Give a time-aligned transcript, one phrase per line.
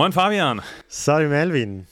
[0.00, 0.62] Moin Fabian.
[0.88, 1.86] Salut Melvin.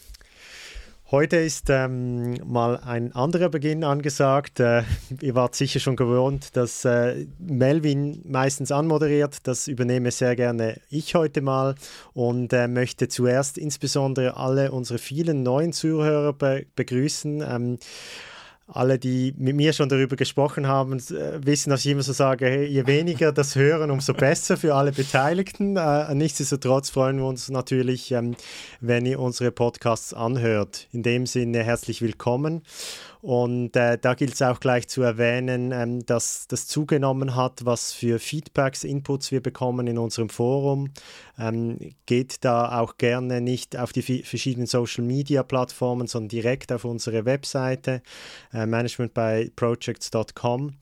[1.10, 4.60] Heute ist ähm, mal ein anderer Beginn angesagt.
[4.60, 4.84] Äh,
[5.20, 9.46] ihr wart sicher schon gewohnt, dass äh, Melvin meistens anmoderiert.
[9.46, 11.74] Das übernehme sehr gerne ich heute mal
[12.14, 17.42] und äh, möchte zuerst insbesondere alle unsere vielen neuen Zuhörer be begrüßen.
[17.46, 17.78] Ähm,
[18.68, 22.46] alle, die mit mir schon darüber gesprochen haben, äh, wissen, dass ich immer so sage,
[22.46, 25.76] hey, je weniger das hören, umso besser für alle Beteiligten.
[25.76, 28.36] Äh, nichtsdestotrotz freuen wir uns natürlich, ähm,
[28.80, 30.86] wenn ihr unsere Podcasts anhört.
[30.92, 32.62] In dem Sinne herzlich willkommen.
[33.20, 37.92] Und äh, da gilt es auch gleich zu erwähnen, ähm, dass das zugenommen hat, was
[37.92, 40.90] für Feedbacks, Inputs wir bekommen in unserem Forum.
[41.38, 48.02] Ähm, geht da auch gerne nicht auf die verschiedenen Social-Media-Plattformen, sondern direkt auf unsere Webseite
[48.52, 50.74] äh, managementbyprojects.com.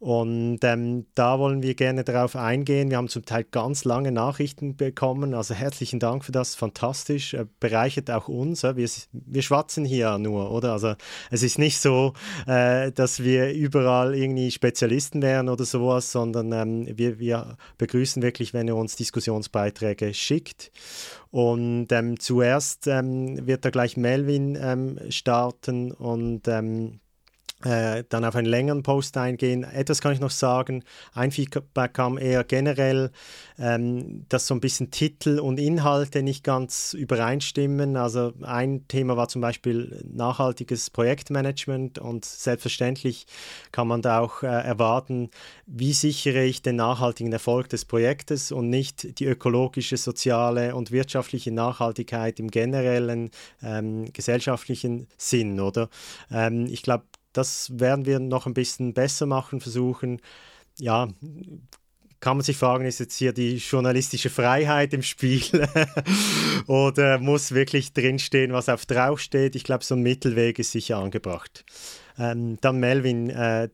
[0.00, 2.88] Und ähm, da wollen wir gerne darauf eingehen.
[2.88, 5.34] Wir haben zum Teil ganz lange Nachrichten bekommen.
[5.34, 7.34] Also herzlichen Dank für das, fantastisch.
[7.34, 8.64] Äh, bereichert auch uns.
[8.64, 8.76] Äh.
[8.76, 10.72] Wir, wir schwatzen hier nur, oder?
[10.72, 10.94] Also
[11.30, 12.14] es ist nicht so,
[12.46, 18.54] äh, dass wir überall irgendwie Spezialisten wären oder sowas, sondern ähm, wir, wir begrüßen wirklich,
[18.54, 20.72] wenn ihr uns Diskussionsbeiträge schickt.
[21.30, 26.99] Und ähm, zuerst ähm, wird da gleich Melvin ähm, starten und ähm,
[27.64, 29.64] äh, dann auf einen längeren Post eingehen.
[29.64, 30.82] Etwas kann ich noch sagen.
[31.12, 33.10] Ein Feedback kam eher generell,
[33.58, 37.96] ähm, dass so ein bisschen Titel und Inhalte nicht ganz übereinstimmen.
[37.96, 43.26] Also ein Thema war zum Beispiel nachhaltiges Projektmanagement und selbstverständlich
[43.72, 45.30] kann man da auch äh, erwarten,
[45.66, 51.52] wie sichere ich den nachhaltigen Erfolg des Projektes und nicht die ökologische, soziale und wirtschaftliche
[51.52, 53.30] Nachhaltigkeit im generellen
[53.62, 55.88] ähm, gesellschaftlichen Sinn, oder?
[56.30, 60.20] Ähm, ich glaube, das werden wir noch ein bisschen besser machen, versuchen.
[60.78, 61.08] Ja,
[62.20, 65.42] kann man sich fragen, ist jetzt hier die journalistische Freiheit im Spiel
[66.66, 69.56] oder muss wirklich drinstehen, was auf drauf steht?
[69.56, 71.64] Ich glaube, so ein Mittelweg ist sicher angebracht.
[72.18, 73.68] Ähm, dann Melvin, äh,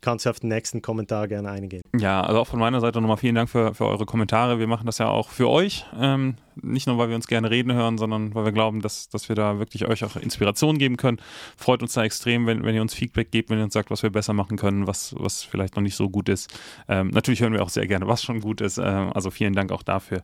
[0.00, 1.82] kannst du auf den nächsten Kommentar gerne eingehen.
[1.96, 4.58] Ja, also auch von meiner Seite nochmal vielen Dank für, für eure Kommentare.
[4.58, 5.86] Wir machen das ja auch für euch.
[5.98, 9.28] Ähm, nicht nur, weil wir uns gerne reden hören, sondern weil wir glauben, dass, dass
[9.28, 11.18] wir da wirklich euch auch Inspiration geben können.
[11.56, 14.02] Freut uns da extrem, wenn, wenn ihr uns Feedback gebt, wenn ihr uns sagt, was
[14.02, 16.52] wir besser machen können, was, was vielleicht noch nicht so gut ist.
[16.88, 18.78] Ähm, natürlich hören wir auch sehr gerne, was schon gut ist.
[18.78, 20.22] Ähm, also vielen Dank auch dafür.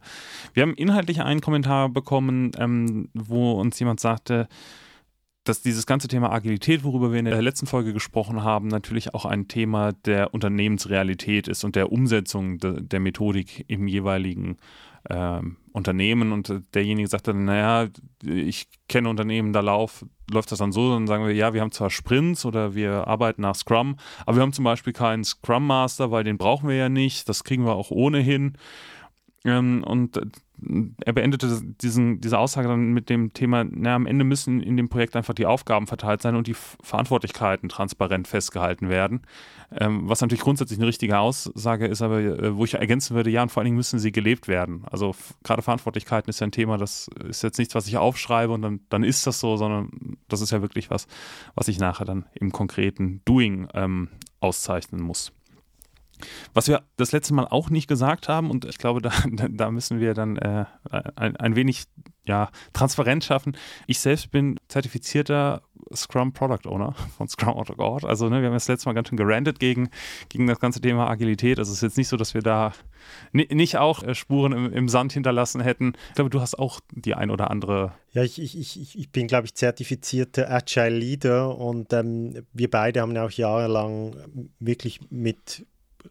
[0.55, 4.49] Wir haben inhaltlich einen Kommentar bekommen, ähm, wo uns jemand sagte,
[5.45, 9.25] dass dieses ganze Thema Agilität, worüber wir in der letzten Folge gesprochen haben, natürlich auch
[9.25, 14.59] ein Thema der Unternehmensrealität ist und der Umsetzung de, der Methodik im jeweiligen
[15.05, 15.41] äh,
[15.73, 16.33] Unternehmen.
[16.33, 17.89] Und derjenige sagte, naja,
[18.23, 21.73] ich kenne Unternehmen, da lauf, läuft das dann so, dann sagen wir, ja, wir haben
[21.73, 23.97] zwar Sprints oder wir arbeiten nach Scrum,
[24.27, 27.45] aber wir haben zum Beispiel keinen Scrum Master, weil den brauchen wir ja nicht, das
[27.45, 28.59] kriegen wir auch ohnehin.
[29.45, 30.27] Ähm, und äh,
[31.05, 34.89] er beendete diesen, diese Aussage dann mit dem Thema, na, am Ende müssen in dem
[34.89, 39.23] Projekt einfach die Aufgaben verteilt sein und die Verantwortlichkeiten transparent festgehalten werden.
[39.73, 43.43] Ähm, was natürlich grundsätzlich eine richtige Aussage ist, aber äh, wo ich ergänzen würde, ja,
[43.43, 44.85] und vor allen Dingen müssen sie gelebt werden.
[44.91, 48.63] Also gerade Verantwortlichkeiten ist ja ein Thema, das ist jetzt nichts, was ich aufschreibe und
[48.63, 51.07] dann, dann ist das so, sondern das ist ja wirklich was,
[51.55, 54.09] was ich nachher dann im konkreten Doing ähm,
[54.41, 55.33] auszeichnen muss.
[56.55, 59.13] Was wir das letzte Mal auch nicht gesagt haben, und ich glaube, da,
[59.49, 60.65] da müssen wir dann äh,
[61.17, 61.85] ein, ein wenig
[62.27, 63.57] ja, Transparenz schaffen.
[63.87, 65.63] Ich selbst bin zertifizierter
[65.95, 68.05] Scrum Product Owner von Scrum.org.
[68.05, 69.89] Also ne, wir haben das letzte Mal ganz schön gerantet gegen,
[70.29, 71.59] gegen das ganze Thema Agilität.
[71.59, 72.73] Also es ist jetzt nicht so, dass wir da
[73.33, 75.95] nicht auch äh, Spuren im, im, Sand hinterlassen hätten.
[76.11, 77.93] Ich glaube, du hast auch die ein oder andere.
[78.13, 83.01] Ja, ich, ich, ich, ich bin, glaube ich, zertifizierter Agile Leader und ähm, wir beide
[83.01, 84.15] haben ja auch jahrelang
[84.59, 85.67] wirklich mit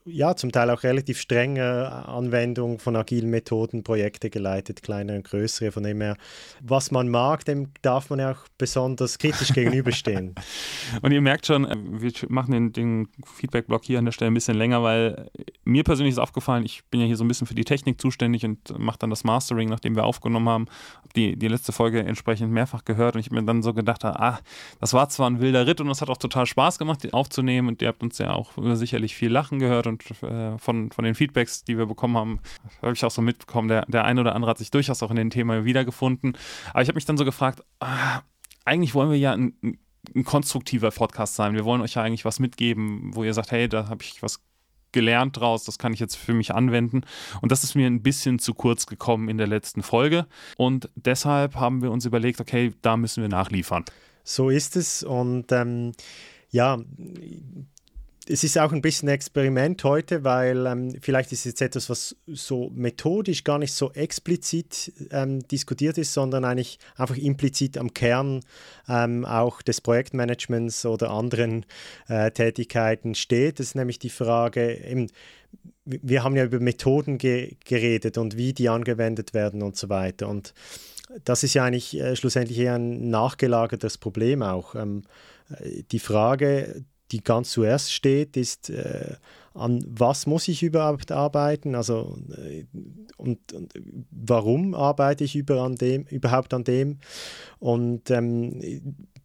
[0.06, 5.72] ja, zum Teil auch relativ strenge Anwendung von agilen Methoden, Projekte geleitet, kleinere und größere.
[5.72, 6.18] Von dem her,
[6.62, 10.36] was man mag, dem darf man ja auch besonders kritisch gegenüberstehen.
[11.02, 14.34] und ihr merkt schon, äh, wir machen den, den Feedback-Block hier an der Stelle ein
[14.34, 15.30] bisschen länger, weil
[15.64, 18.46] mir persönlich ist aufgefallen, ich bin ja hier so ein bisschen für die Technik zuständig
[18.46, 20.66] und mache dann das Mastering, nachdem wir aufgenommen haben.
[20.98, 24.40] Habe die, die letzte Folge entsprechend mehrfach gehört und ich mir dann so gedacht, ah,
[24.80, 27.82] das war zwar ein wilder Ritt und es hat auch total Spaß gemacht, aufzunehmen und
[27.82, 31.64] ihr habt uns ja auch sicherlich viel Lachen gehört und äh, von, von den Feedbacks,
[31.64, 32.40] die wir bekommen haben,
[32.81, 35.17] habe ich auch so mitbekommen, der, der eine oder andere hat sich durchaus auch in
[35.17, 36.37] dem Thema wiedergefunden.
[36.72, 38.22] Aber ich habe mich dann so gefragt, ah,
[38.66, 39.53] eigentlich wollen wir ja ein,
[40.16, 41.53] ein konstruktiver Podcast sein.
[41.53, 44.41] Wir wollen euch ja eigentlich was mitgeben, wo ihr sagt, hey, da habe ich was
[44.91, 47.02] gelernt draus, das kann ich jetzt für mich anwenden.
[47.41, 50.25] Und das ist mir ein bisschen zu kurz gekommen in der letzten Folge.
[50.58, 53.85] Und deshalb haben wir uns überlegt, okay, da müssen wir nachliefern.
[54.23, 55.03] So ist es.
[55.03, 55.91] Und ähm,
[56.49, 56.79] ja,
[58.31, 62.16] es ist auch ein bisschen Experiment heute, weil ähm, vielleicht ist es jetzt etwas, was
[62.28, 68.41] so methodisch gar nicht so explizit ähm, diskutiert ist, sondern eigentlich einfach implizit am Kern
[68.87, 71.66] ähm, auch des Projektmanagements oder anderen
[72.08, 73.59] äh, Tätigkeiten steht.
[73.59, 75.08] Das ist nämlich die Frage, eben,
[75.85, 80.28] wir haben ja über Methoden ge geredet und wie die angewendet werden und so weiter.
[80.28, 80.53] Und
[81.23, 84.75] das ist ja eigentlich äh, schlussendlich eher ein nachgelagertes Problem auch.
[84.75, 85.02] Ähm,
[85.49, 89.16] äh, die Frage, die ganz zuerst steht, ist, äh,
[89.53, 91.76] an was muss ich überhaupt arbeiten?
[91.76, 92.66] Also äh,
[93.17, 93.73] und, und,
[94.11, 97.00] warum arbeite ich über an dem, überhaupt an dem?
[97.59, 98.61] Und ähm,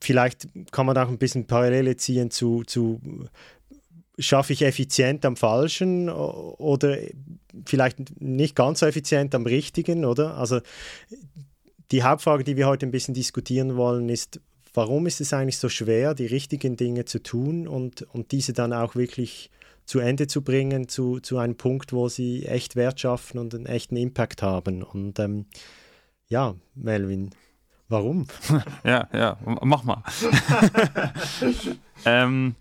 [0.00, 3.00] vielleicht kann man auch ein bisschen Parallele ziehen zu, zu
[4.18, 6.98] schaffe ich effizient am falschen oder
[7.66, 10.36] vielleicht nicht ganz so effizient am richtigen, oder?
[10.36, 10.60] Also
[11.90, 14.40] die Hauptfrage, die wir heute ein bisschen diskutieren wollen, ist,
[14.74, 18.72] warum ist es eigentlich so schwer, die richtigen Dinge zu tun und, und diese dann
[18.72, 19.50] auch wirklich
[19.86, 23.66] zu Ende zu bringen, zu, zu einem Punkt, wo sie echt Wert schaffen und einen
[23.66, 24.82] echten Impact haben.
[24.82, 25.46] Und ähm,
[26.26, 27.30] ja, Melvin,
[27.88, 28.26] warum?
[28.84, 30.02] ja, ja, mach mal.
[32.04, 32.54] ähm,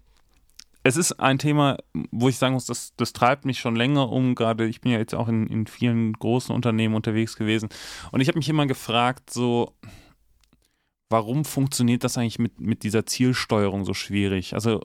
[0.84, 1.78] es ist ein Thema,
[2.12, 4.36] wo ich sagen muss, das, das treibt mich schon länger um.
[4.36, 7.70] Gerade ich bin ja jetzt auch in, in vielen großen Unternehmen unterwegs gewesen.
[8.12, 9.74] Und ich habe mich immer gefragt, so,
[11.14, 14.56] warum funktioniert das eigentlich mit, mit dieser Zielsteuerung so schwierig?
[14.56, 14.82] Also,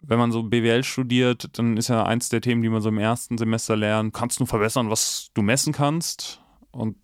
[0.00, 2.98] wenn man so BWL studiert, dann ist ja eins der Themen, die man so im
[2.98, 6.40] ersten Semester lernt, kannst du verbessern, was du messen kannst?
[6.72, 6.96] Und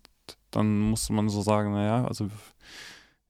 [0.51, 2.25] dann muss man so sagen, naja, also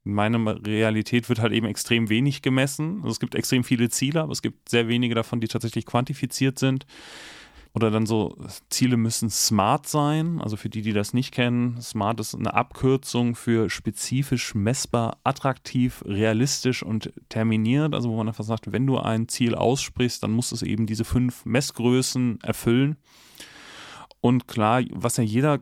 [0.05, 2.97] in meiner Realität wird halt eben extrem wenig gemessen.
[2.97, 6.57] Also es gibt extrem viele Ziele, aber es gibt sehr wenige davon, die tatsächlich quantifiziert
[6.57, 6.87] sind.
[7.75, 8.37] Oder dann so,
[8.69, 10.39] Ziele müssen smart sein.
[10.41, 16.01] Also für die, die das nicht kennen, smart ist eine Abkürzung für spezifisch, messbar, attraktiv,
[16.05, 17.93] realistisch und terminiert.
[17.93, 21.03] Also wo man einfach sagt, wenn du ein Ziel aussprichst, dann muss es eben diese
[21.03, 22.95] fünf Messgrößen erfüllen.
[24.21, 25.59] Und klar, was ja jeder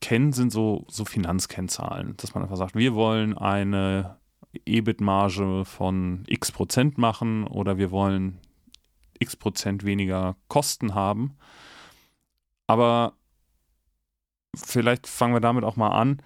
[0.00, 4.16] kennen, sind so, so Finanzkennzahlen, dass man einfach sagt, wir wollen eine
[4.64, 8.38] EBIT-Marge von x Prozent machen oder wir wollen
[9.22, 11.36] x Prozent weniger Kosten haben.
[12.66, 13.14] Aber
[14.54, 16.22] vielleicht fangen wir damit auch mal an.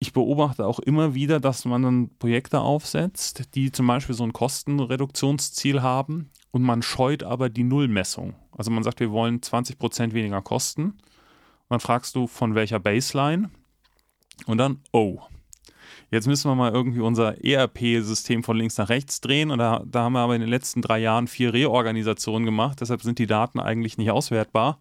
[0.00, 4.32] Ich beobachte auch immer wieder, dass man dann Projekte aufsetzt, die zum Beispiel so ein
[4.32, 8.34] Kostenreduktionsziel haben und man scheut aber die Nullmessung.
[8.52, 10.98] Also man sagt, wir wollen 20 Prozent weniger Kosten
[11.68, 13.50] dann fragst du, von welcher Baseline?
[14.46, 15.20] Und dann, oh,
[16.10, 19.50] jetzt müssen wir mal irgendwie unser ERP-System von links nach rechts drehen.
[19.50, 22.80] Und da, da haben wir aber in den letzten drei Jahren vier Reorganisationen gemacht.
[22.80, 24.80] Deshalb sind die Daten eigentlich nicht auswertbar.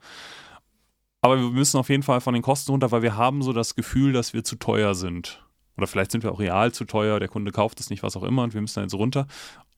[1.21, 3.75] Aber wir müssen auf jeden Fall von den Kosten runter, weil wir haben so das
[3.75, 5.44] Gefühl, dass wir zu teuer sind.
[5.77, 8.24] Oder vielleicht sind wir auch real zu teuer, der Kunde kauft es nicht, was auch
[8.24, 9.27] immer, und wir müssen dann jetzt runter.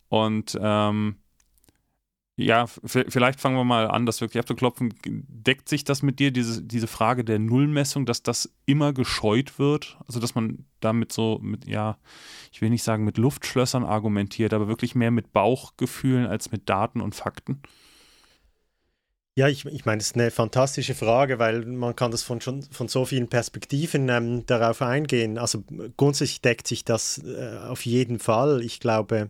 [0.08, 1.16] Und ähm,
[2.40, 4.94] ja, vielleicht fangen wir mal an, das wirklich abzuklopfen.
[5.04, 9.98] Deckt sich das mit dir, diese, diese Frage der Nullmessung, dass das immer gescheut wird?
[10.08, 11.98] Also, dass man damit so mit, ja,
[12.52, 17.02] ich will nicht sagen mit Luftschlössern argumentiert, aber wirklich mehr mit Bauchgefühlen als mit Daten
[17.02, 17.62] und Fakten?
[19.36, 22.64] Ja, ich, ich meine, das ist eine fantastische Frage, weil man kann das von, schon,
[22.64, 25.38] von so vielen Perspektiven ähm, darauf eingehen.
[25.38, 25.64] Also
[25.98, 28.62] grundsätzlich deckt sich das äh, auf jeden Fall.
[28.64, 29.30] Ich glaube,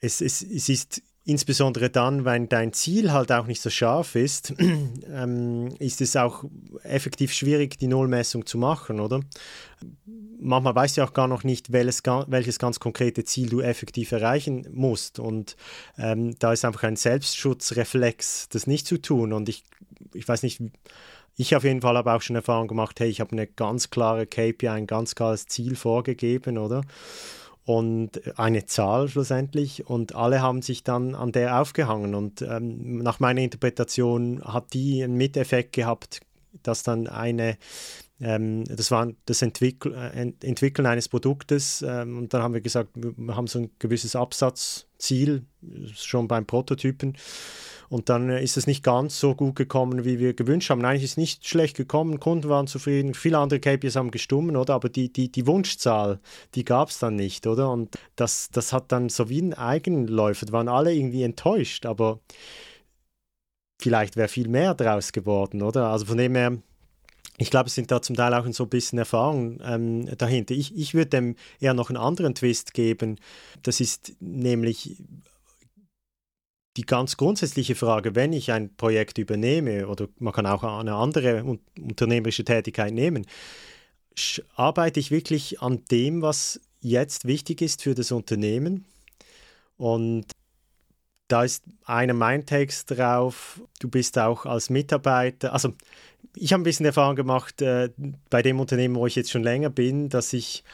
[0.00, 4.54] es, es, es ist insbesondere dann, wenn dein Ziel halt auch nicht so scharf ist,
[4.60, 6.44] ähm, ist es auch
[6.82, 9.20] effektiv schwierig, die Nullmessung zu machen, oder?
[10.38, 14.66] Manchmal weißt du auch gar noch nicht, welches, welches ganz konkrete Ziel du effektiv erreichen
[14.72, 15.18] musst.
[15.18, 15.56] Und
[15.96, 19.32] ähm, da ist einfach ein Selbstschutzreflex, das nicht zu tun.
[19.32, 19.64] Und ich,
[20.12, 20.60] ich weiß nicht,
[21.36, 24.26] ich auf jeden Fall habe auch schon Erfahrung gemacht, hey, ich habe eine ganz klare
[24.26, 26.82] KPI, ein ganz klares Ziel vorgegeben, oder?
[27.64, 29.86] Und eine Zahl schlussendlich.
[29.86, 32.14] Und alle haben sich dann an der aufgehangen.
[32.14, 36.20] Und ähm, nach meiner Interpretation hat die einen Miteffekt gehabt,
[36.62, 37.56] dass dann eine
[38.20, 42.90] ähm, das war das Entwickl äh, Entwickeln eines Produktes ähm, und dann haben wir gesagt,
[42.94, 45.44] wir haben so ein gewisses Absatzziel
[45.94, 47.16] schon beim Prototypen
[47.88, 50.84] und dann äh, ist es nicht ganz so gut gekommen, wie wir gewünscht haben.
[50.84, 54.74] Eigentlich ist es nicht schlecht gekommen, Kunden waren zufrieden, viele andere KPIs haben gestummen, oder?
[54.74, 56.20] Aber die, die, die Wunschzahl,
[56.54, 57.70] die gab es dann nicht, oder?
[57.70, 62.20] Und das, das hat dann so wie ein Eigenläufer, waren alle irgendwie enttäuscht, aber
[63.80, 65.88] vielleicht wäre viel mehr draus geworden, oder?
[65.88, 66.58] Also von dem her,
[67.36, 70.54] ich glaube, es sind da zum Teil auch so ein bisschen Erfahrungen ähm, dahinter.
[70.54, 73.16] Ich, ich würde dem eher noch einen anderen Twist geben.
[73.62, 74.96] Das ist nämlich
[76.76, 81.44] die ganz grundsätzliche Frage, wenn ich ein Projekt übernehme oder man kann auch eine andere
[81.78, 83.26] unternehmerische Tätigkeit nehmen,
[84.56, 88.84] arbeite ich wirklich an dem, was jetzt wichtig ist für das Unternehmen?
[89.76, 90.26] Und
[91.28, 93.60] da ist einer mein Text drauf.
[93.80, 95.72] Du bist auch als Mitarbeiter, also
[96.36, 97.90] ich habe ein bisschen Erfahrung gemacht äh,
[98.28, 100.64] bei dem Unternehmen, wo ich jetzt schon länger bin, dass ich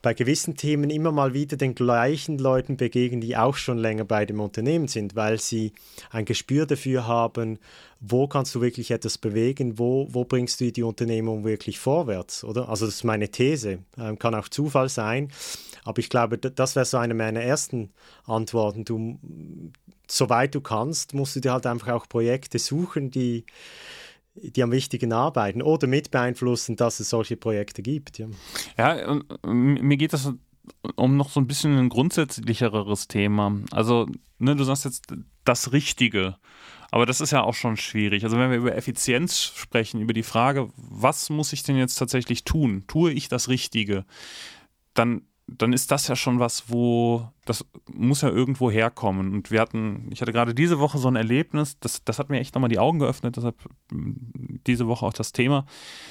[0.00, 4.26] bei gewissen Themen immer mal wieder den gleichen Leuten begegnen, die auch schon länger bei
[4.26, 5.72] dem Unternehmen sind, weil sie
[6.10, 7.58] ein Gespür dafür haben,
[8.00, 12.68] wo kannst du wirklich etwas bewegen, wo, wo bringst du die Unternehmung wirklich vorwärts, oder?
[12.68, 15.32] Also das ist meine These, ähm, kann auch Zufall sein,
[15.84, 17.90] aber ich glaube, das wäre so eine meiner ersten
[18.24, 18.84] Antworten.
[18.84, 19.18] Du,
[20.06, 23.44] soweit du kannst, musst du dir halt einfach auch Projekte suchen, die
[24.42, 28.18] die am wichtigen arbeiten oder mit beeinflussen, dass es solche Projekte gibt.
[28.18, 28.28] Ja,
[28.76, 30.32] ja mir geht das
[30.96, 33.58] um noch so ein bisschen ein grundsätzlicheres Thema.
[33.70, 34.06] Also,
[34.38, 35.06] ne, du sagst jetzt
[35.44, 36.36] das Richtige.
[36.90, 38.24] Aber das ist ja auch schon schwierig.
[38.24, 42.44] Also wenn wir über Effizienz sprechen, über die Frage, was muss ich denn jetzt tatsächlich
[42.44, 42.84] tun?
[42.86, 44.06] Tue ich das Richtige?
[44.94, 49.32] Dann dann ist das ja schon was, wo das muss ja irgendwo herkommen.
[49.32, 52.38] Und wir hatten, ich hatte gerade diese Woche so ein Erlebnis, das, das hat mir
[52.38, 53.56] echt nochmal die Augen geöffnet, deshalb
[53.90, 54.12] mm,
[54.66, 55.64] diese Woche auch das Thema.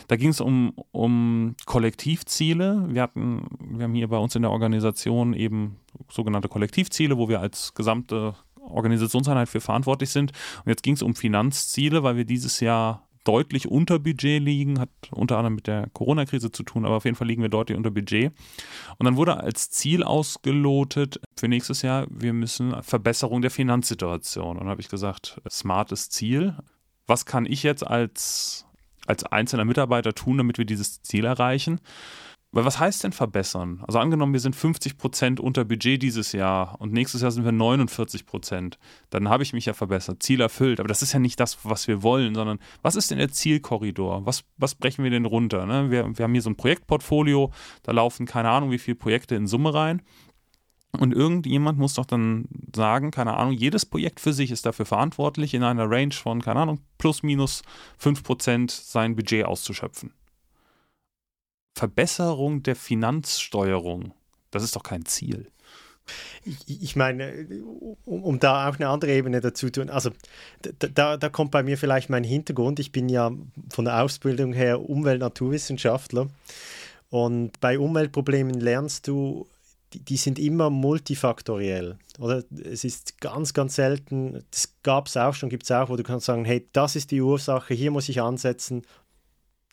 [0.08, 2.88] Da ging es um, um Kollektivziele.
[2.89, 5.77] Wir hatten, wir haben hier bei uns in der Organisation eben
[6.10, 10.32] sogenannte Kollektivziele, wo wir als gesamte Organisationseinheit für verantwortlich sind.
[10.65, 14.89] Und jetzt ging es um Finanzziele, weil wir dieses Jahr deutlich unter Budget liegen, hat
[15.12, 17.91] unter anderem mit der Corona-Krise zu tun, aber auf jeden Fall liegen wir deutlich unter
[17.91, 18.31] Budget.
[18.98, 24.51] Und dann wurde als Ziel ausgelotet für nächstes Jahr, wir müssen Verbesserung der Finanzsituation.
[24.51, 26.55] Und dann habe ich gesagt, smartes Ziel.
[27.05, 28.65] Was kann ich jetzt als,
[29.07, 31.81] als einzelner Mitarbeiter tun, damit wir dieses Ziel erreichen?
[32.57, 33.83] Weil was heißt denn verbessern?
[33.85, 37.51] Also angenommen, wir sind 50 Prozent unter Budget dieses Jahr und nächstes Jahr sind wir
[37.51, 38.79] 49 Prozent.
[39.11, 40.79] Dann habe ich mich ja verbessert, Ziel erfüllt.
[40.79, 44.25] Aber das ist ja nicht das, was wir wollen, sondern was ist denn der Zielkorridor?
[44.25, 45.67] Was, was brechen wir denn runter?
[45.67, 45.91] Ne?
[45.91, 47.51] Wir, wir haben hier so ein Projektportfolio,
[47.83, 50.01] da laufen keine Ahnung, wie viele Projekte in Summe rein.
[50.97, 52.45] Und irgendjemand muss doch dann
[52.75, 56.61] sagen, keine Ahnung, jedes Projekt für sich ist dafür verantwortlich, in einer Range von, keine
[56.61, 57.61] Ahnung, plus minus
[58.01, 60.11] 5% sein Budget auszuschöpfen.
[61.77, 64.13] Verbesserung der Finanzsteuerung.
[64.50, 65.51] Das ist doch kein Ziel.
[66.43, 67.48] Ich, ich meine,
[68.05, 70.10] um, um, da auch eine andere Ebene dazu zu tun, also
[70.62, 72.79] da, da kommt bei mir vielleicht mein Hintergrund.
[72.79, 73.31] Ich bin ja
[73.69, 76.29] von der Ausbildung her Umwelt-Naturwissenschaftler
[77.10, 79.48] und bei Umweltproblemen lernst du,
[79.93, 81.98] die, sind immer multifaktoriell.
[82.17, 85.96] Oder es ist ganz, ganz selten, das gab es auch schon, gibt es auch, wo
[85.96, 88.84] du kannst sagen, hey, das ist die Ursache, hier muss ich ansetzen,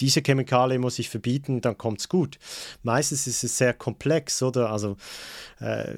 [0.01, 2.39] diese Chemikalie muss ich verbieten, dann kommt es gut.
[2.83, 4.71] Meistens ist es sehr komplex, oder?
[4.71, 4.97] Also
[5.61, 5.95] äh,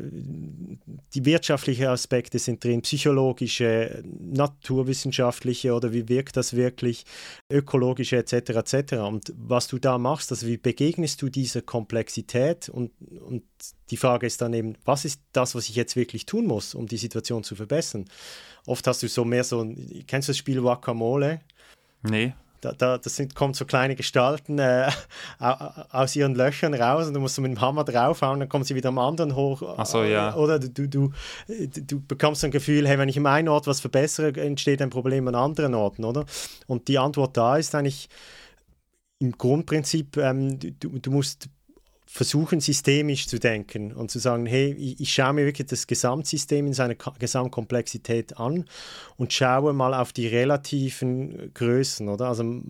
[1.15, 7.05] die wirtschaftlichen Aspekte sind drin, psychologische, naturwissenschaftliche oder wie wirkt das wirklich,
[7.51, 8.51] ökologische etc.
[8.51, 8.93] etc.
[8.95, 13.45] Und was du da machst, also wie begegnest du dieser Komplexität und, und
[13.91, 16.87] die Frage ist dann eben, was ist das, was ich jetzt wirklich tun muss, um
[16.87, 18.05] die Situation zu verbessern?
[18.67, 19.65] Oft hast du so mehr so,
[20.07, 21.41] kennst du das Spiel Guacamole?
[22.03, 22.35] Nee.
[22.61, 24.91] Da, da, das sind, kommen so kleine Gestalten äh,
[25.39, 28.75] aus ihren Löchern raus und du musst so mit dem Hammer draufhauen, dann kommen sie
[28.75, 29.63] wieder am anderen hoch.
[29.77, 30.35] Ach so, ja.
[30.35, 31.13] Oder du, du,
[31.49, 35.29] du, bekommst ein Gefühl, hey, wenn ich am einen Ort was verbessere, entsteht ein Problem
[35.29, 36.25] an anderen Orten, oder?
[36.67, 38.09] Und die Antwort da ist eigentlich
[39.19, 41.49] im Grundprinzip, ähm, du, du musst
[42.17, 46.67] versuchen, systemisch zu denken und zu sagen, hey, ich, ich, schaue mir wirklich das Gesamtsystem
[46.67, 48.65] in seiner Gesamtkomplexität an
[49.19, 52.29] und schaue mal auf die relativen Größen, oder?
[52.29, 52.63] Also,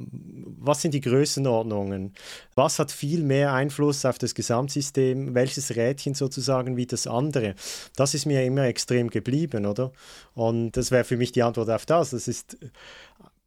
[0.59, 2.13] was sind die Größenordnungen?
[2.57, 5.37] Was hat viel mehr Einfluss auf das Gesamtsystem?
[5.37, 7.55] Welches Rädchen sozusagen wie das andere?
[7.95, 9.93] Das ist mir immer extrem geblieben, oder?
[10.35, 12.11] Und das wäre für mich die Antwort auf das.
[12.11, 12.57] Das ist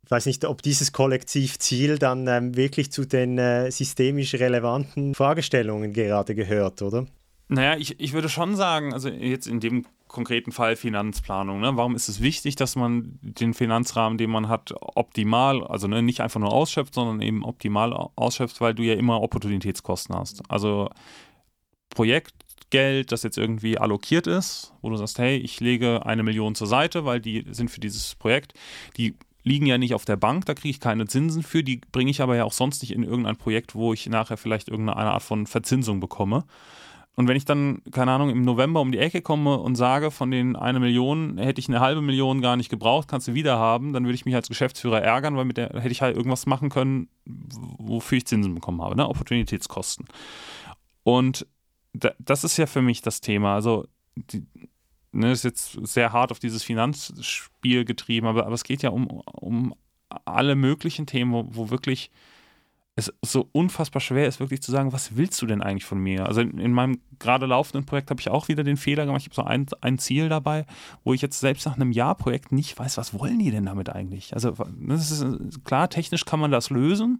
[0.10, 5.94] ich weiß nicht, ob dieses Kollektivziel dann ähm, wirklich zu den äh, systemisch relevanten Fragestellungen
[5.94, 7.06] gerade gehört, oder?
[7.48, 11.60] Naja, ich, ich würde schon sagen, also jetzt in dem konkreten Fall Finanzplanung.
[11.60, 11.78] Ne?
[11.78, 16.22] Warum ist es wichtig, dass man den Finanzrahmen, den man hat, optimal, also ne, nicht
[16.22, 20.42] einfach nur ausschöpft, sondern eben optimal ausschöpft, weil du ja immer Opportunitätskosten hast.
[20.50, 20.89] Also
[21.92, 26.66] Projektgeld, das jetzt irgendwie allokiert ist, wo du sagst, hey, ich lege eine Million zur
[26.66, 28.56] Seite, weil die sind für dieses Projekt,
[28.98, 32.12] die liegen ja nicht auf der Bank, da kriege ich keine Zinsen für, die bringe
[32.12, 35.24] ich aber ja auch sonst nicht in irgendein Projekt, wo ich nachher vielleicht irgendeine Art
[35.24, 36.43] von Verzinsung bekomme.
[37.15, 40.31] Und wenn ich dann, keine Ahnung, im November um die Ecke komme und sage, von
[40.31, 43.91] den eine Million hätte ich eine halbe Million gar nicht gebraucht, kannst du wieder haben,
[43.91, 46.69] dann würde ich mich als Geschäftsführer ärgern, weil mit der hätte ich halt irgendwas machen
[46.69, 49.10] können, wofür ich Zinsen bekommen habe, ne?
[49.10, 50.05] Opportunitätskosten.
[51.03, 51.46] Und
[51.93, 53.55] das ist ja für mich das Thema.
[53.55, 54.46] Also die,
[55.12, 59.08] ne, ist jetzt sehr hart auf dieses Finanzspiel getrieben, aber, aber es geht ja um,
[59.08, 59.74] um
[60.25, 62.12] alle möglichen Themen, wo, wo wirklich
[62.96, 66.25] es so unfassbar schwer ist, wirklich zu sagen, was willst du denn eigentlich von mir?
[66.25, 69.21] Also in, in meinem gerade laufenden Projekt habe ich auch wieder den Fehler gemacht.
[69.21, 70.65] Ich habe so ein, ein Ziel dabei,
[71.03, 73.89] wo ich jetzt selbst nach einem Jahr Projekt nicht weiß, was wollen die denn damit
[73.89, 74.33] eigentlich?
[74.33, 77.19] Also das ist klar, technisch kann man das lösen,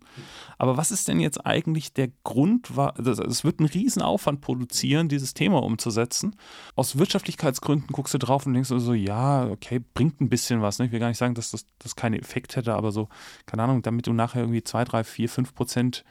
[0.58, 2.70] aber was ist denn jetzt eigentlich der Grund?
[2.98, 6.36] Es wird einen riesen Aufwand produzieren, dieses Thema umzusetzen.
[6.76, 10.80] Aus Wirtschaftlichkeitsgründen guckst du drauf und denkst so, ja, okay, bringt ein bisschen was.
[10.80, 10.86] Ne?
[10.86, 13.10] Ich will gar nicht sagen, dass das, das keinen Effekt hätte, aber so,
[13.46, 16.04] keine Ahnung, damit du nachher irgendwie zwei, drei, vier, fünf Prozent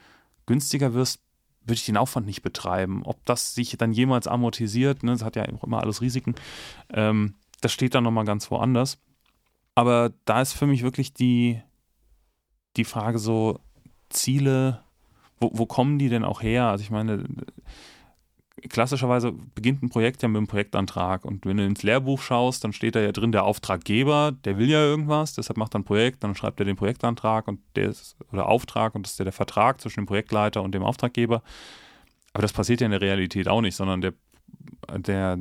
[0.45, 1.21] günstiger wirst,
[1.61, 3.03] würde ich den Aufwand nicht betreiben.
[3.03, 6.35] Ob das sich dann jemals amortisiert, ne, das hat ja immer alles Risiken,
[6.91, 8.99] ähm, das steht dann nochmal ganz woanders.
[9.75, 11.61] Aber da ist für mich wirklich die,
[12.75, 13.59] die Frage so,
[14.09, 14.83] Ziele,
[15.39, 16.65] wo, wo kommen die denn auch her?
[16.65, 17.23] Also ich meine,
[18.67, 21.25] klassischerweise beginnt ein Projekt ja mit einem Projektantrag.
[21.25, 24.69] Und wenn du ins Lehrbuch schaust, dann steht da ja drin der Auftraggeber, der will
[24.69, 28.15] ja irgendwas, deshalb macht er ein Projekt, dann schreibt er den Projektantrag und der ist,
[28.31, 31.41] oder Auftrag und das ist ja der Vertrag zwischen dem Projektleiter und dem Auftraggeber.
[32.33, 34.13] Aber das passiert ja in der Realität auch nicht, sondern der,
[34.97, 35.37] der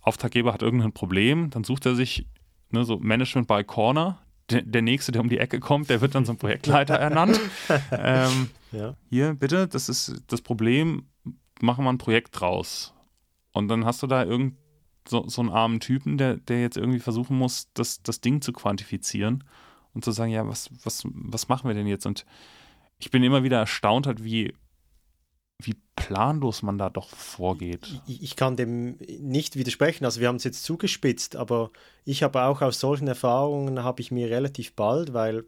[0.00, 2.26] Auftraggeber hat irgendein Problem, dann sucht er sich
[2.70, 4.18] ne, so Management by Corner.
[4.48, 7.40] Der, nächste, der um die Ecke kommt, der wird dann zum Projektleiter ernannt.
[7.90, 8.94] ähm, ja.
[9.10, 11.02] Hier, bitte, das ist das Problem
[11.60, 12.94] machen wir ein Projekt draus.
[13.52, 14.56] Und dann hast du da irgend
[15.08, 18.52] so, so einen armen Typen, der, der jetzt irgendwie versuchen muss, das, das Ding zu
[18.52, 19.44] quantifizieren
[19.94, 22.06] und zu sagen, ja, was, was, was machen wir denn jetzt?
[22.06, 22.26] Und
[22.98, 24.54] ich bin immer wieder erstaunt halt, wie,
[25.58, 28.00] wie planlos man da doch vorgeht.
[28.06, 30.04] Ich, ich kann dem nicht widersprechen.
[30.04, 31.70] Also wir haben es jetzt zugespitzt, aber
[32.04, 35.44] ich habe auch aus solchen Erfahrungen, habe ich mir relativ bald, weil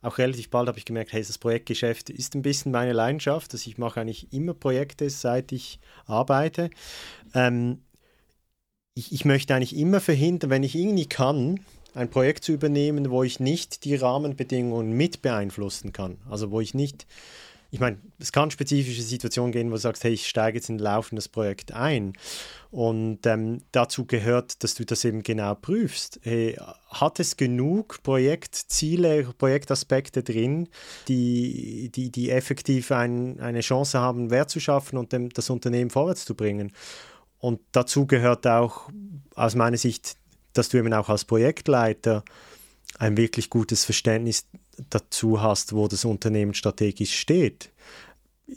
[0.00, 3.52] auch relativ bald habe ich gemerkt, hey, das Projektgeschäft ist ein bisschen meine Leidenschaft.
[3.52, 6.70] Also ich mache eigentlich immer Projekte, seit ich arbeite.
[7.34, 7.82] Ähm,
[8.94, 11.60] ich, ich möchte eigentlich immer verhindern, wenn ich irgendwie kann,
[11.94, 16.18] ein Projekt zu übernehmen, wo ich nicht die Rahmenbedingungen mit beeinflussen kann.
[16.28, 17.06] Also wo ich nicht
[17.70, 20.76] ich meine, es kann spezifische Situationen gehen, wo du sagst, hey, ich steige jetzt in
[20.76, 22.14] ein laufendes Projekt ein.
[22.70, 26.18] Und ähm, dazu gehört, dass du das eben genau prüfst.
[26.22, 26.58] Hey,
[26.88, 30.68] hat es genug Projektziele, Projektaspekte drin,
[31.08, 35.90] die, die, die effektiv ein, eine Chance haben, Wert zu schaffen und dem, das Unternehmen
[35.90, 36.72] vorwärts zu bringen?
[37.38, 38.88] Und dazu gehört auch
[39.34, 40.16] aus meiner Sicht,
[40.54, 42.24] dass du eben auch als Projektleiter
[42.98, 44.46] ein wirklich gutes Verständnis
[44.90, 47.70] dazu hast, wo das Unternehmen strategisch steht.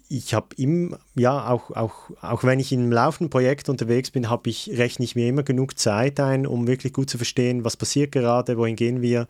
[0.07, 4.29] Ich habe im, ja, auch, auch, auch wenn ich in einem laufenden Projekt unterwegs bin,
[4.29, 7.75] habe ich, rechne ich mir immer genug Zeit ein, um wirklich gut zu verstehen, was
[7.75, 9.27] passiert gerade, wohin gehen wir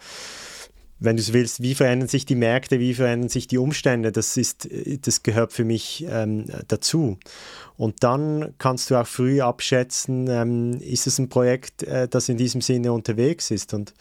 [1.01, 4.37] wenn du es willst, wie verändern sich die Märkte, wie verändern sich die Umstände, das,
[4.37, 4.69] ist,
[5.01, 7.17] das gehört für mich ähm, dazu.
[7.81, 12.37] Und dann kannst du auch früh abschätzen, ähm, ist es ein Projekt, äh, das in
[12.37, 13.73] diesem Sinne unterwegs ist.
[13.73, 13.95] Und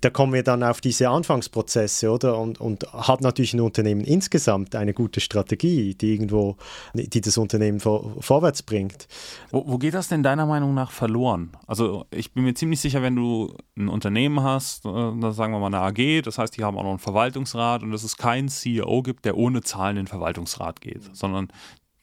[0.00, 2.38] da kommen wir dann auf diese Anfangsprozesse, oder?
[2.38, 6.56] Und, und hat natürlich ein Unternehmen insgesamt eine gute Strategie, die irgendwo,
[6.94, 9.06] die das Unternehmen vor, vorwärts bringt.
[9.50, 11.50] Wo, wo geht das denn deiner Meinung nach verloren?
[11.66, 14.88] Also ich bin mir ziemlich sicher, wenn du ein Unternehmen hast, äh,
[15.32, 18.04] sagen wir mal eine AG, das heißt, die haben auch noch einen Verwaltungsrat und dass
[18.04, 21.48] es keinen CEO gibt, der ohne Zahlen in den Verwaltungsrat geht, sondern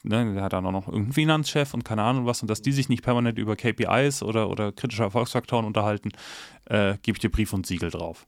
[0.03, 2.71] ne, der hat dann auch noch irgendeinen Finanzchef und keine Ahnung was und dass die
[2.71, 6.11] sich nicht permanent über KPIs oder, oder kritische Erfolgsfaktoren unterhalten,
[6.65, 8.27] äh, gebe ich dir Brief und Siegel drauf.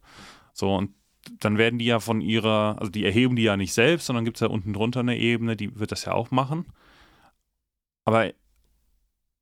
[0.54, 0.94] So und
[1.40, 4.38] dann werden die ja von ihrer, also die erheben die ja nicht selbst, sondern gibt
[4.38, 6.66] es ja unten drunter eine Ebene, die wird das ja auch machen.
[8.06, 8.32] Aber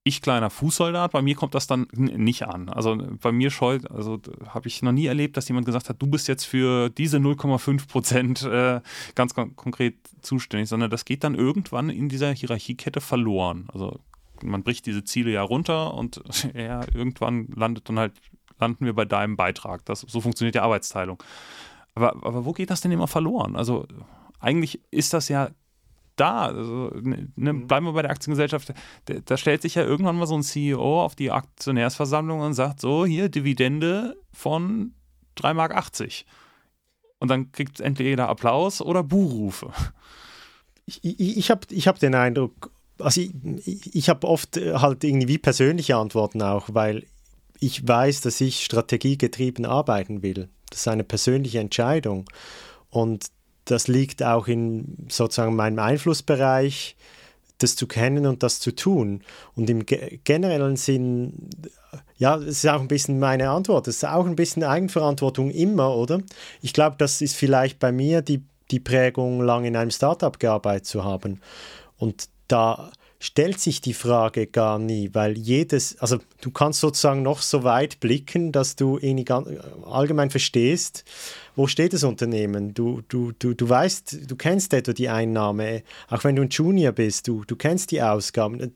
[0.07, 2.69] ich kleiner Fußsoldat, bei mir kommt das dann nicht an.
[2.69, 6.07] Also bei mir scheut, also habe ich noch nie erlebt, dass jemand gesagt hat, du
[6.07, 8.81] bist jetzt für diese 0,5 Prozent äh,
[9.15, 13.67] ganz kon konkret zuständig, sondern das geht dann irgendwann in dieser Hierarchiekette verloren.
[13.73, 13.99] Also
[14.43, 16.21] man bricht diese Ziele ja runter und
[16.53, 18.13] ja, irgendwann landet dann halt,
[18.59, 19.85] landen wir bei deinem Beitrag.
[19.85, 21.21] Das, so funktioniert die Arbeitsteilung.
[21.95, 23.55] Aber, aber wo geht das denn immer verloren?
[23.55, 23.87] Also
[24.39, 25.49] eigentlich ist das ja
[26.19, 26.47] da.
[26.47, 27.67] Also, ne, ne, mhm.
[27.67, 28.73] bleiben wir bei der Aktiengesellschaft.
[29.05, 32.81] Da, da, stellt sich ja irgendwann mal so ein CEO auf die Aktionärsversammlung und sagt:
[32.81, 34.93] So, hier Dividende von
[35.37, 35.93] 3,80 Mark.
[37.19, 39.71] Und dann kriegt entweder Applaus oder Buhrufe.
[40.85, 45.37] Ich, ich, ich habe ich hab den Eindruck, also ich, ich habe oft halt irgendwie
[45.37, 47.05] persönliche Antworten auch, weil
[47.59, 50.49] ich weiß, dass ich strategiegetrieben arbeiten will.
[50.69, 52.29] Das ist eine persönliche Entscheidung.
[52.89, 53.27] Und
[53.67, 56.95] das liegt auch in sozusagen meinem Einflussbereich,
[57.57, 59.21] das zu kennen und das zu tun.
[59.55, 61.49] Und im generellen Sinn,
[62.17, 63.87] ja, das ist auch ein bisschen meine Antwort.
[63.87, 66.21] Das ist auch ein bisschen Eigenverantwortung immer, oder?
[66.61, 70.85] Ich glaube, das ist vielleicht bei mir die, die Prägung, lang in einem Startup gearbeitet
[70.85, 71.41] zu haben.
[71.97, 77.41] Und da stellt sich die Frage gar nie, weil jedes, also du kannst sozusagen noch
[77.41, 79.25] so weit blicken, dass du ihn
[79.85, 81.03] allgemein verstehst,
[81.57, 82.75] wo steht das Unternehmen?
[82.75, 86.91] Du, du, du, du weißt, du kennst etwa die Einnahme, auch wenn du ein Junior
[86.91, 88.75] bist, du, du kennst die Ausgaben.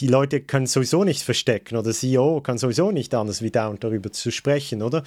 [0.00, 4.10] Die Leute können sowieso nicht verstecken oder CEO kann sowieso nicht anders wie down darüber
[4.10, 5.04] zu sprechen, oder?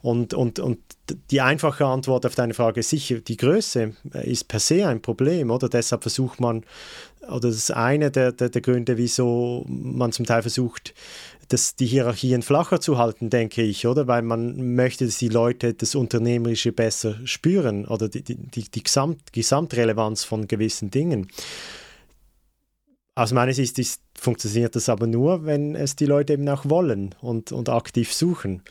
[0.00, 0.78] Und, und, und
[1.30, 5.50] die einfache Antwort auf deine Frage ist sicher, die Größe ist per se ein Problem,
[5.50, 5.68] oder?
[5.68, 6.64] Deshalb versucht man,
[7.28, 10.94] oder das ist eine der, der, der Gründe, wieso man zum Teil versucht,
[11.48, 14.06] das, die Hierarchien flacher zu halten, denke ich, oder?
[14.06, 19.32] Weil man möchte, dass die Leute das Unternehmerische besser spüren oder die, die, die Gesamt,
[19.32, 21.28] Gesamtrelevanz von gewissen Dingen.
[23.14, 27.14] Aus meiner Sicht ist, funktioniert das aber nur, wenn es die Leute eben auch wollen
[27.20, 28.62] und, und aktiv suchen.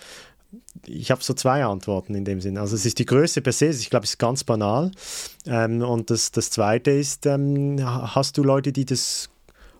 [0.85, 2.57] Ich habe so zwei Antworten in dem Sinn.
[2.57, 4.91] Also es ist die Größe per se, ich glaube, es ist ganz banal.
[5.45, 9.29] Ähm, und das, das Zweite ist, ähm, hast du Leute, die das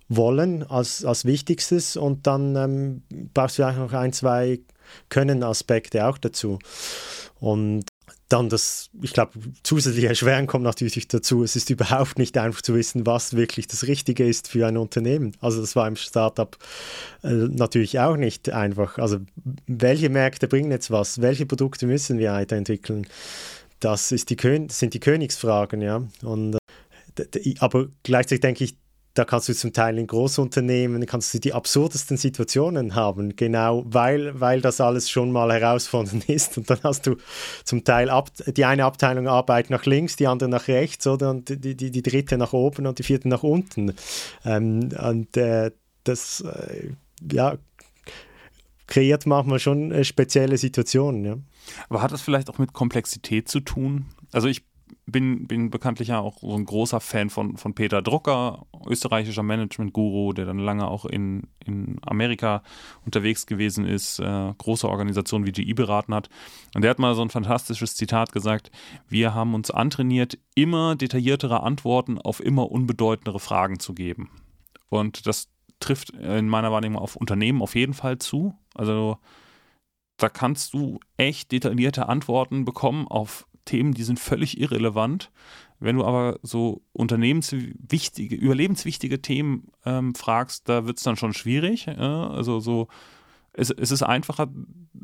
[0.10, 3.02] wollen als, als Wichtigstes und dann ähm,
[3.34, 4.60] brauchst du vielleicht noch ein, zwei
[5.10, 6.60] Können-Aspekte auch dazu.
[7.40, 7.86] Und
[8.30, 11.44] dann das, ich glaube, zusätzliche Erschweren kommt natürlich dazu.
[11.44, 15.32] Es ist überhaupt nicht einfach zu wissen, was wirklich das Richtige ist für ein Unternehmen.
[15.40, 16.58] Also das war im Startup
[17.24, 18.98] äh, natürlich auch nicht einfach.
[18.98, 19.20] Also
[19.66, 21.22] welche Märkte bringen jetzt was?
[21.22, 23.08] Welche Produkte müssen wir weiterentwickeln?
[23.80, 26.04] Das ist die sind die Königsfragen, ja.
[26.22, 26.58] Und,
[27.18, 28.76] äh, aber gleichzeitig denke ich,
[29.18, 34.40] da kannst du zum Teil in Großunternehmen, kannst du die absurdesten Situationen haben, genau weil,
[34.40, 36.58] weil das alles schon mal herausfordernd ist.
[36.58, 37.16] Und dann hast du
[37.64, 41.32] zum Teil ab, die eine Abteilung arbeitet nach links, die andere nach rechts, oder?
[41.32, 43.94] Und die, die, die dritte nach oben und die vierte nach unten.
[44.46, 45.72] Ähm, und äh,
[46.04, 46.92] das, äh,
[47.32, 47.58] ja,
[48.86, 51.38] kreiert manchmal schon äh, spezielle Situationen, ja.
[51.90, 54.06] Aber hat das vielleicht auch mit Komplexität zu tun?
[54.32, 54.64] Also ich
[55.06, 60.34] bin, bin bekanntlich ja auch so ein großer Fan von, von Peter Drucker, österreichischer Management-Guru,
[60.34, 62.62] der dann lange auch in, in Amerika
[63.06, 66.30] unterwegs gewesen ist, äh, große Organisationen wie GE beraten hat.
[66.76, 68.72] Und der hat mal so ein fantastisches Zitat gesagt,
[69.08, 74.30] wir haben uns antrainiert, immer detailliertere Antworten auf immer unbedeutendere Fragen zu geben.
[74.90, 78.56] Und das trifft in meiner Wahrnehmung auf Unternehmen auf jeden Fall zu.
[78.74, 79.18] Also
[80.18, 85.32] da kannst du echt detaillierte Antworten bekommen auf Themen, die sind völlig irrelevant.
[85.80, 91.88] Wenn du aber so unternehmenswichtige, überlebenswichtige Themen ähm, fragst, da wird es dann schon schwierig.
[91.88, 91.94] Äh?
[91.94, 92.88] Also so,
[93.58, 94.48] es, es ist einfacher,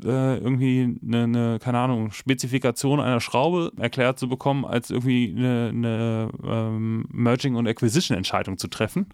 [0.03, 5.69] äh, irgendwie eine, eine, keine Ahnung, Spezifikation einer Schraube erklärt zu bekommen, als irgendwie eine,
[5.69, 9.07] eine ähm, Merging- und Acquisition-Entscheidung zu treffen.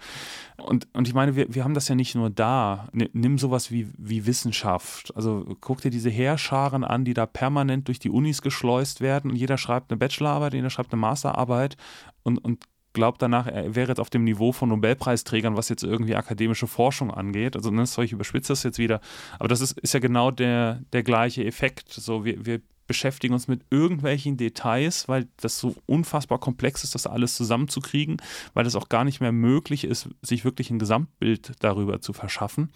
[0.58, 2.90] Und, und ich meine, wir, wir haben das ja nicht nur da.
[2.92, 5.14] Nimm sowas wie, wie Wissenschaft.
[5.16, 9.38] Also guck dir diese Heerscharen an, die da permanent durch die Unis geschleust werden und
[9.38, 11.78] jeder schreibt eine Bachelorarbeit, jeder schreibt eine Masterarbeit
[12.24, 12.66] und, und
[13.00, 17.12] glaubt danach, er wäre jetzt auf dem Niveau von Nobelpreisträgern, was jetzt irgendwie akademische Forschung
[17.12, 17.56] angeht.
[17.56, 19.00] Also, ne, sorry, ich überspitze das jetzt wieder.
[19.40, 21.94] Aber das ist, ist ja genau der, der gleiche Effekt.
[21.94, 27.08] So, wir, wir beschäftigen uns mit irgendwelchen Details, weil das so unfassbar komplex ist, das
[27.08, 28.18] alles zusammenzukriegen,
[28.54, 32.70] weil es auch gar nicht mehr möglich ist, sich wirklich ein Gesamtbild darüber zu verschaffen.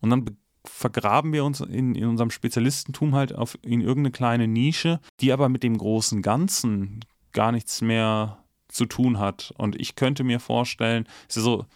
[0.00, 4.98] Und dann vergraben wir uns in, in unserem Spezialistentum halt auf, in irgendeine kleine Nische,
[5.20, 9.52] die aber mit dem großen Ganzen gar nichts mehr zu tun hat.
[9.56, 11.66] Und ich könnte mir vorstellen, es ist so,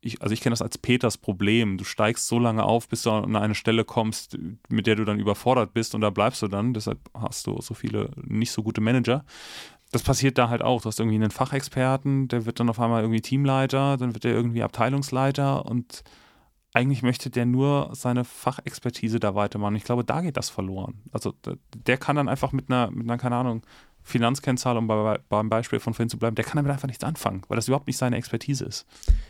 [0.00, 1.76] ich, also ich kenne das als Peters Problem.
[1.76, 5.18] Du steigst so lange auf, bis du an eine Stelle kommst, mit der du dann
[5.18, 6.74] überfordert bist und da bleibst du dann.
[6.74, 9.24] Deshalb hast du so viele nicht so gute Manager.
[9.90, 10.82] Das passiert da halt auch.
[10.82, 14.32] Du hast irgendwie einen Fachexperten, der wird dann auf einmal irgendwie Teamleiter, dann wird er
[14.32, 16.04] irgendwie Abteilungsleiter und
[16.74, 19.74] eigentlich möchte der nur seine Fachexpertise da weitermachen.
[19.76, 21.02] Ich glaube, da geht das verloren.
[21.10, 21.34] Also
[21.74, 23.62] der kann dann einfach mit einer, mit einer, keine Ahnung,
[24.08, 27.42] Finanzkennzahl, um bei, beim Beispiel von vorhin zu bleiben, der kann damit einfach nichts anfangen,
[27.48, 28.86] weil das überhaupt nicht seine Expertise ist.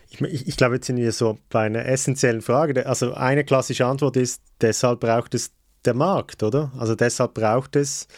[0.08, 2.86] Ich, ich, ich glaube, jetzt sind wir so bei einer essentiellen Frage.
[2.86, 5.52] Also eine klassische Antwort ist, deshalb braucht es
[5.84, 6.72] der Markt, oder?
[6.78, 8.08] Also deshalb braucht es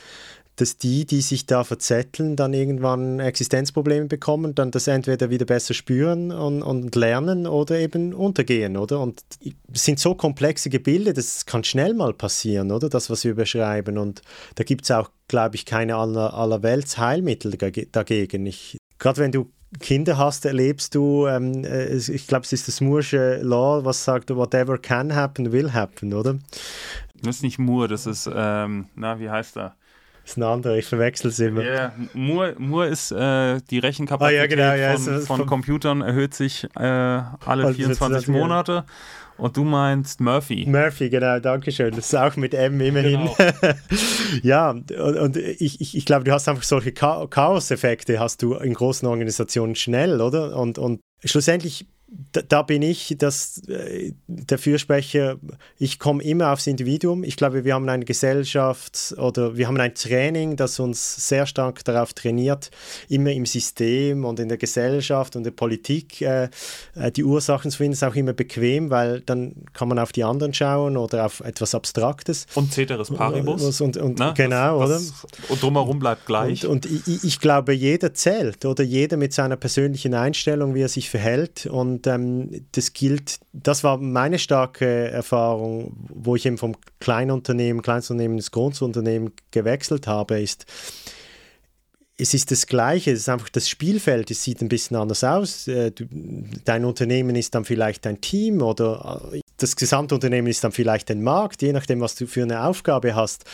[0.56, 5.74] dass die, die sich da verzetteln, dann irgendwann Existenzprobleme bekommen, dann das entweder wieder besser
[5.74, 9.00] spüren und, und lernen oder eben untergehen, oder?
[9.00, 9.22] Und
[9.72, 12.88] es sind so komplexe Gebilde, das kann schnell mal passieren, oder?
[12.88, 13.96] Das, was wir beschreiben.
[13.96, 14.22] Und
[14.56, 17.56] da gibt es auch, glaube ich, keine aller, allerwelts Heilmittel
[17.92, 18.52] dagegen.
[18.98, 23.36] Gerade wenn du Kinder hast, erlebst du, ähm, äh, ich glaube, es ist das Moore'sche
[23.42, 26.38] Law, was sagt, whatever can happen, will happen, oder?
[27.22, 29.76] Das ist nicht Moore, das ist, ähm, na, wie heißt er?
[30.22, 31.62] Das ist ein anderer, ich verwechsel es immer.
[31.62, 31.92] Yeah.
[32.14, 36.68] Moore, Moore ist äh, die Rechenkapazität ah, ja, genau, ja, von, von Computern erhöht sich
[36.76, 38.84] äh, alle 24 Monate.
[39.40, 40.66] Und du meinst Murphy.
[40.68, 41.94] Murphy, genau, danke schön.
[41.96, 43.30] Das ist auch mit M immerhin.
[43.36, 43.74] Genau.
[44.42, 48.74] ja, und, und ich, ich, ich, glaube, du hast einfach solche Chaos-Effekte, hast du in
[48.74, 50.56] großen Organisationen schnell, oder?
[50.56, 51.86] Und, und schlussendlich
[52.32, 55.36] da, da, bin ich das, äh, der Fürsprecher,
[55.78, 57.22] ich komme immer aufs Individuum.
[57.22, 61.84] Ich glaube, wir haben eine Gesellschaft oder wir haben ein Training, das uns sehr stark
[61.84, 62.70] darauf trainiert,
[63.08, 66.48] immer im System und in der Gesellschaft und der Politik äh,
[66.94, 70.24] äh die Ursachen zu finden, ist auch immer bequem, weil dann kann man auf die
[70.24, 72.46] anderen schauen oder auf etwas Abstraktes.
[72.54, 73.80] Und Ceteris Paribus.
[73.80, 75.50] Und, und, Na, genau, was, was, oder?
[75.50, 76.66] Und drumherum bleibt gleich.
[76.66, 80.88] Und, und ich, ich glaube, jeder zählt oder jeder mit seiner persönlichen Einstellung, wie er
[80.88, 86.58] sich verhält und und ähm, das gilt, das war meine starke Erfahrung, wo ich eben
[86.58, 90.64] vom Kleinunternehmen, Kleinstunternehmen ins Großunternehmen gewechselt habe, ist,
[92.16, 95.68] es ist das Gleiche, es ist einfach das Spielfeld, es sieht ein bisschen anders aus.
[95.68, 95.92] Äh,
[96.64, 101.22] dein Unternehmen ist dann vielleicht ein Team oder äh, das Gesamtunternehmen ist dann vielleicht ein
[101.22, 103.44] Markt, je nachdem, was du für eine Aufgabe hast.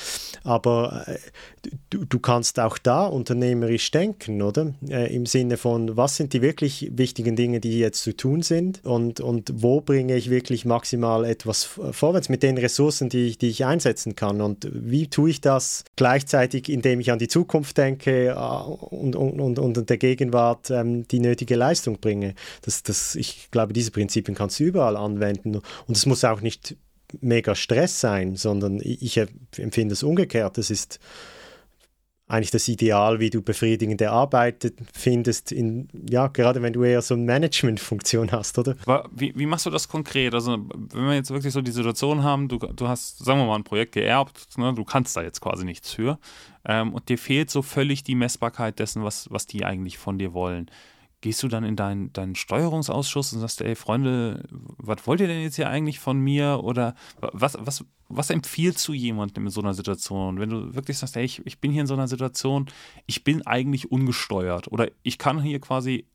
[0.44, 1.18] Aber äh,
[1.90, 4.74] du, du kannst auch da unternehmerisch denken, oder?
[4.88, 8.84] Äh, Im Sinne von, was sind die wirklich wichtigen Dinge, die jetzt zu tun sind
[8.84, 13.64] und, und wo bringe ich wirklich maximal etwas vorwärts mit den Ressourcen, die, die ich
[13.64, 18.34] einsetzen kann und wie tue ich das gleichzeitig, indem ich an die Zukunft denke äh,
[18.34, 22.34] und, und, und, und der Gegenwart ähm, die nötige Leistung bringe.
[22.62, 26.76] Das, das, ich glaube, diese Prinzipien kannst du überall anwenden und es muss auch nicht
[27.20, 29.18] mega Stress sein, sondern ich,
[29.56, 30.58] empfinde es umgekehrt.
[30.58, 30.98] Das ist
[32.28, 37.14] eigentlich das Ideal, wie du befriedigende Arbeit findest, in, ja, gerade wenn du eher so
[37.14, 38.74] eine Managementfunktion hast, oder?
[39.14, 40.34] Wie, wie, machst du das konkret?
[40.34, 43.54] Also, wenn wir jetzt wirklich so die Situation haben, du, du hast, sagen wir mal,
[43.54, 46.18] ein Projekt geerbt, ne, du kannst da jetzt quasi nichts für
[46.64, 50.34] ähm, und dir fehlt so völlig die Messbarkeit dessen, was, was die eigentlich von dir
[50.34, 50.68] wollen
[51.26, 54.44] gehst du dann in deinen, deinen Steuerungsausschuss und sagst, ey Freunde,
[54.78, 56.60] was wollt ihr denn jetzt hier eigentlich von mir?
[56.62, 60.38] Oder was, was, was empfiehlst du jemandem in so einer Situation?
[60.38, 62.66] Wenn du wirklich sagst, ey, ich, ich bin hier in so einer Situation,
[63.06, 66.06] ich bin eigentlich ungesteuert oder ich kann hier quasi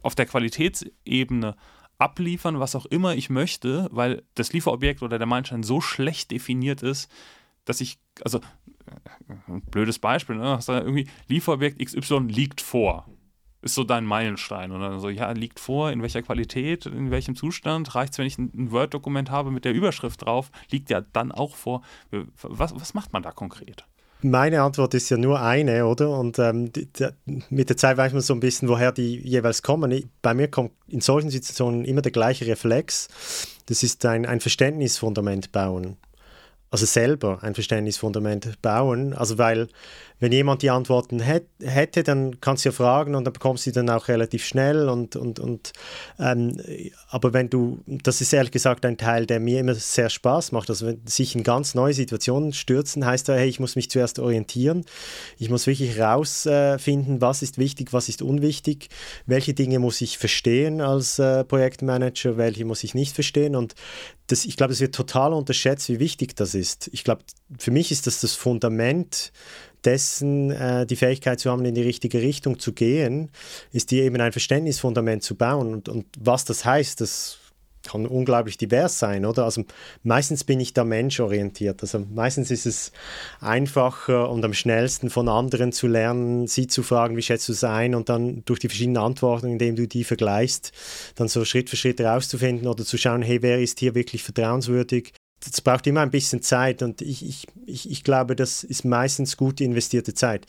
[0.00, 1.56] auf der Qualitätsebene
[1.98, 6.84] abliefern, was auch immer ich möchte, weil das Lieferobjekt oder der Meilenstein so schlecht definiert
[6.84, 7.10] ist,
[7.64, 8.38] dass ich, also
[9.48, 10.60] ein blödes Beispiel, ne?
[10.68, 13.08] Irgendwie Lieferobjekt XY liegt vor
[13.62, 14.72] ist so dein Meilenstein.
[14.72, 17.94] Und dann so, ja, liegt vor, in welcher Qualität, in welchem Zustand.
[17.94, 21.56] Reicht es, wenn ich ein, Word-Dokument habe mit der Überschrift drauf, liegt ja dann auch
[21.56, 21.82] vor.
[22.42, 23.84] Was, was macht man da konkret?
[24.24, 26.16] Meine Antwort ist ja nur eine, oder?
[26.16, 27.08] Und ähm, die, die,
[27.50, 30.10] mit der Zeit weiß man so ein bisschen, woher die jeweils kommen.
[30.22, 33.08] Bei mir kommt in solchen Situationen immer der gleiche Reflex.
[33.66, 35.96] Das ist ein, ein Verständnisfundament bauen
[36.72, 39.12] also selber ein Verständnisfundament bauen.
[39.12, 39.68] Also weil
[40.20, 43.70] wenn jemand die Antworten hätt, hätte, dann kannst du ja fragen und dann bekommst du
[43.70, 45.72] sie dann auch relativ schnell und, und, und
[46.20, 46.60] ähm,
[47.08, 50.70] aber wenn du, das ist ehrlich gesagt ein Teil, der mir immer sehr Spaß macht,
[50.70, 54.20] also wenn sich in ganz neue Situationen stürzen, heißt ja, hey, ich muss mich zuerst
[54.20, 54.84] orientieren,
[55.38, 58.90] ich muss wirklich rausfinden, äh, was ist wichtig, was ist unwichtig,
[59.26, 63.74] welche Dinge muss ich verstehen als äh, Projektmanager, welche muss ich nicht verstehen und
[64.28, 66.61] das, ich glaube, es wird total unterschätzt, wie wichtig das ist.
[66.92, 67.22] Ich glaube,
[67.58, 69.32] für mich ist das das Fundament
[69.84, 73.30] dessen äh, die Fähigkeit zu haben, in die richtige Richtung zu gehen,
[73.72, 75.72] ist die eben ein Verständnisfundament zu bauen.
[75.74, 77.38] Und, und was das heißt, das
[77.82, 79.44] kann unglaublich divers sein, oder?
[79.44, 79.64] Also
[80.02, 81.82] meistens bin ich da menschorientiert.
[81.82, 82.92] Also meistens ist es
[83.40, 87.64] einfacher und am schnellsten von anderen zu lernen, sie zu fragen, wie schätzt du es
[87.64, 90.72] ein und dann durch die verschiedenen Antworten, indem du die vergleichst,
[91.16, 95.12] dann so Schritt für Schritt herauszufinden oder zu schauen, hey, wer ist hier wirklich vertrauenswürdig?
[95.44, 99.36] Das braucht immer ein bisschen Zeit und ich, ich, ich, ich glaube, das ist meistens
[99.36, 100.46] gut investierte Zeit.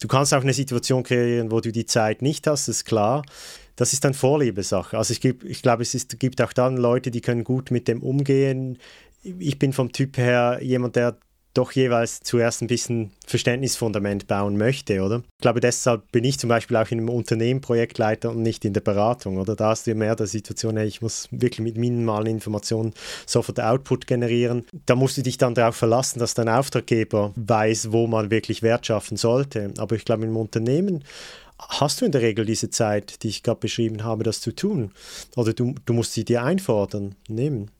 [0.00, 3.24] Du kannst auch eine Situation kreieren, wo du die Zeit nicht hast, ist klar.
[3.76, 4.98] Das ist dann Vorliebesache.
[4.98, 8.02] Also ich, ich glaube, es ist, gibt auch dann Leute, die können gut mit dem
[8.02, 8.78] umgehen.
[9.22, 11.16] Ich bin vom Typ her jemand, der
[11.54, 15.22] doch jeweils zuerst ein bisschen Verständnisfundament bauen möchte, oder?
[15.36, 18.72] Ich glaube, deshalb bin ich zum Beispiel auch in einem Unternehmen Projektleiter und nicht in
[18.72, 19.56] der Beratung, oder?
[19.56, 22.94] Da hast du mehr der Situation, hey, ich muss wirklich mit minimalen Informationen
[23.26, 24.66] sofort Output generieren.
[24.86, 28.86] Da musst du dich dann darauf verlassen, dass dein Auftraggeber weiß, wo man wirklich Wert
[28.86, 29.72] schaffen sollte.
[29.78, 31.04] Aber ich glaube, im Unternehmen
[31.58, 34.92] hast du in der Regel diese Zeit, die ich gerade beschrieben habe, das zu tun.
[35.36, 37.70] Oder du, du musst sie dir einfordern, nehmen.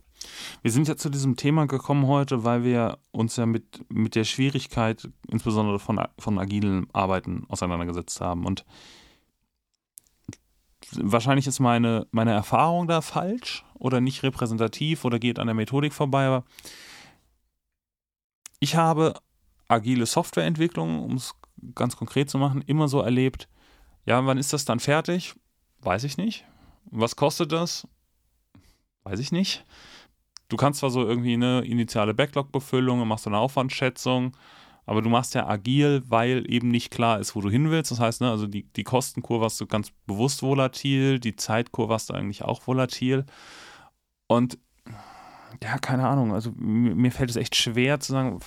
[0.63, 4.25] Wir sind ja zu diesem Thema gekommen heute, weil wir uns ja mit, mit der
[4.25, 8.47] Schwierigkeit, insbesondere von, von agilen Arbeiten, auseinandergesetzt haben.
[8.47, 8.65] Und
[10.93, 15.93] wahrscheinlich ist meine, meine Erfahrung da falsch oder nicht repräsentativ oder geht an der Methodik
[15.93, 16.45] vorbei, aber
[18.61, 19.15] ich habe
[19.69, 21.35] agile Softwareentwicklung, um es
[21.75, 23.49] ganz konkret zu machen, immer so erlebt,
[24.05, 25.35] ja, wann ist das dann fertig?
[25.81, 26.45] Weiß ich nicht.
[26.91, 27.87] Was kostet das?
[29.05, 29.65] Weiß ich nicht.
[30.53, 34.37] Du kannst zwar so irgendwie eine initiale Backlog-Befüllung, machst eine Aufwandschätzung,
[34.85, 37.91] aber du machst ja agil, weil eben nicht klar ist, wo du hin willst.
[37.91, 42.11] Das heißt, ne, also die, die Kostenkurve hast du ganz bewusst volatil, die Zeitkurve hast
[42.11, 43.25] du eigentlich auch volatil.
[44.27, 44.59] Und
[45.63, 48.39] ja, keine Ahnung, also mir, mir fällt es echt schwer zu sagen,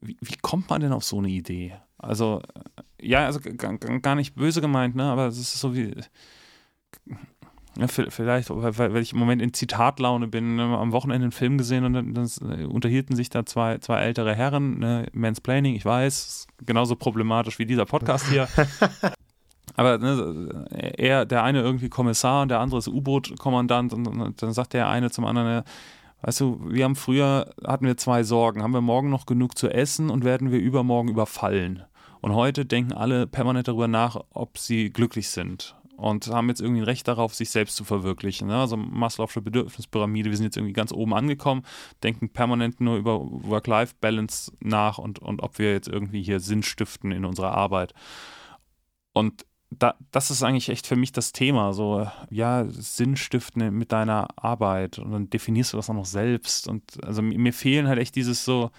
[0.00, 1.74] wie, wie, kommt man denn auf so eine Idee?
[1.98, 2.40] Also,
[2.98, 5.94] ja, also gar nicht böse gemeint, ne, aber es ist so wie
[7.78, 11.84] ja, vielleicht, weil, ich im Moment in Zitatlaune bin, ne, am Wochenende einen Film gesehen
[11.84, 16.96] und dann, äh, unterhielten sich da zwei, zwei ältere Herren, ne, Mansplaining, ich weiß, genauso
[16.96, 18.48] problematisch wie dieser Podcast hier.
[19.76, 20.66] Aber ne,
[20.98, 24.88] er, der eine irgendwie Kommissar und der andere ist U-Boot-Kommandant und, und, dann sagt der
[24.88, 25.64] eine zum anderen, ja,
[26.22, 29.68] weißt du, wir haben früher, hatten wir zwei Sorgen, haben wir morgen noch genug zu
[29.68, 31.84] essen und werden wir übermorgen überfallen?
[32.20, 36.80] Und heute denken alle permanent darüber nach, ob sie glücklich sind und haben jetzt irgendwie
[36.80, 38.48] ein Recht darauf, sich selbst zu verwirklichen.
[38.48, 38.56] Ne?
[38.56, 41.62] Also Maslow'sche Bedürfnispyramide, wir sind jetzt irgendwie ganz oben angekommen,
[42.02, 47.12] denken permanent nur über Work-Life-Balance nach und, und ob wir jetzt irgendwie hier Sinn stiften
[47.12, 47.92] in unserer Arbeit.
[49.12, 51.72] Und da, das ist eigentlich echt für mich das Thema.
[51.72, 56.66] So, ja, Sinn stiften mit deiner Arbeit und dann definierst du das auch noch selbst.
[56.66, 58.70] Und also mir fehlen halt echt dieses so,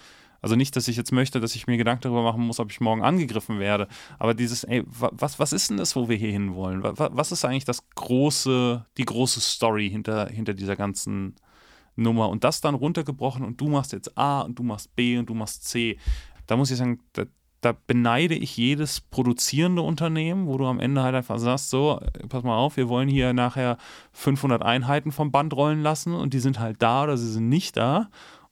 [0.41, 2.81] also nicht, dass ich jetzt möchte, dass ich mir Gedanken darüber machen muss, ob ich
[2.81, 6.55] morgen angegriffen werde, aber dieses, ey, was, was ist denn das, wo wir hier hin
[6.55, 6.81] wollen?
[6.83, 11.35] Was ist eigentlich das große, die große Story hinter, hinter dieser ganzen
[11.95, 12.29] Nummer?
[12.29, 15.35] Und das dann runtergebrochen und du machst jetzt A und du machst B und du
[15.35, 15.97] machst C.
[16.47, 17.25] Da muss ich sagen, da,
[17.61, 22.43] da beneide ich jedes produzierende Unternehmen, wo du am Ende halt einfach sagst, so, pass
[22.43, 23.77] mal auf, wir wollen hier nachher
[24.13, 27.77] 500 Einheiten vom Band rollen lassen und die sind halt da oder sie sind nicht
[27.77, 28.09] da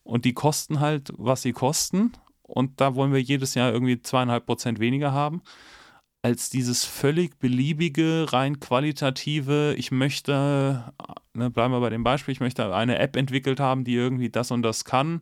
[0.09, 2.13] und die kosten halt, was sie kosten.
[2.41, 5.43] Und da wollen wir jedes Jahr irgendwie zweieinhalb Prozent weniger haben,
[6.23, 10.91] als dieses völlig beliebige, rein qualitative, ich möchte,
[11.33, 14.49] ne, bleiben wir bei dem Beispiel, ich möchte eine App entwickelt haben, die irgendwie das
[14.49, 15.21] und das kann.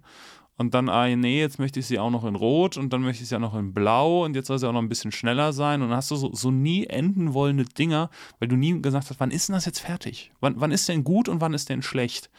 [0.56, 3.24] Und dann, ah, nee, jetzt möchte ich sie auch noch in Rot und dann möchte
[3.24, 5.52] ich sie auch noch in Blau und jetzt soll sie auch noch ein bisschen schneller
[5.52, 5.82] sein.
[5.82, 9.20] Und dann hast du so, so nie enden wollende Dinger, weil du nie gesagt hast,
[9.20, 10.32] wann ist denn das jetzt fertig?
[10.40, 12.32] Wann, wann ist denn gut und wann ist denn schlecht?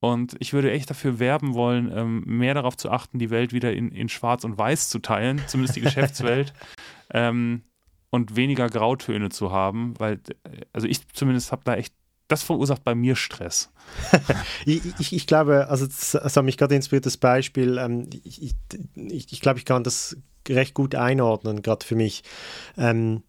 [0.00, 3.72] Und ich würde echt dafür werben wollen, ähm, mehr darauf zu achten, die Welt wieder
[3.72, 6.54] in, in Schwarz und Weiß zu teilen, zumindest die Geschäftswelt,
[7.12, 7.62] ähm,
[8.08, 10.20] und weniger Grautöne zu haben, weil,
[10.72, 11.94] also ich zumindest habe da echt,
[12.28, 13.72] das verursacht bei mir Stress.
[14.66, 18.42] ich, ich, ich, glaube, also das, das hat mich gerade inspiriert, das Beispiel, ähm, ich,
[18.42, 20.16] ich, ich glaube, ich kann das
[20.48, 22.22] recht gut einordnen, gerade für mich.
[22.76, 23.22] Ähm,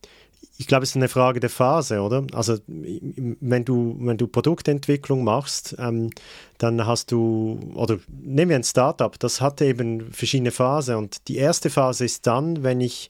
[0.62, 2.28] ich glaube, es ist eine Frage der Phase, oder?
[2.34, 6.12] Also wenn du, wenn du Produktentwicklung machst, ähm,
[6.60, 11.38] dann hast du, oder nehmen wir ein Startup, das hat eben verschiedene Phasen und die
[11.38, 13.10] erste Phase ist dann, wenn ich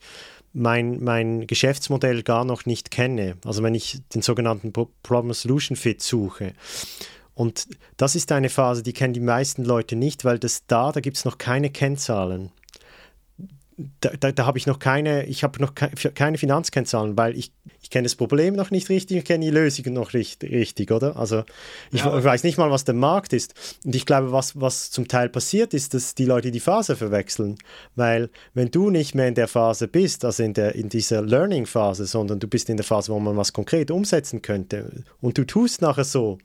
[0.53, 6.53] mein, mein Geschäftsmodell gar noch nicht kenne, also wenn ich den sogenannten Problem-Solution-Fit suche.
[7.33, 11.01] Und das ist eine Phase, die kennen die meisten Leute nicht, weil das da, da
[11.01, 12.51] gibt es noch keine Kennzahlen
[14.00, 17.52] da, da, da habe ich noch keine, ich habe noch ke keine Finanzkennzahlen, weil ich,
[17.82, 21.15] ich kenne das Problem noch nicht richtig, ich kenne die Lösung noch nicht, richtig, oder?
[21.15, 21.44] Also
[21.91, 22.24] ich, ja.
[22.24, 23.54] weiß nicht mal, was der Markt ist.
[23.86, 27.58] Und ich glaube, was, was zum Teil passiert ist, dass die Leute die Phase verwechseln.
[27.96, 32.06] Weil wenn du nicht mehr in der Phase bist, also in, der, in dieser Learning-Phase,
[32.06, 35.82] sondern du bist in der Phase, wo man was konkret umsetzen könnte und du tust
[35.82, 36.38] nachher so,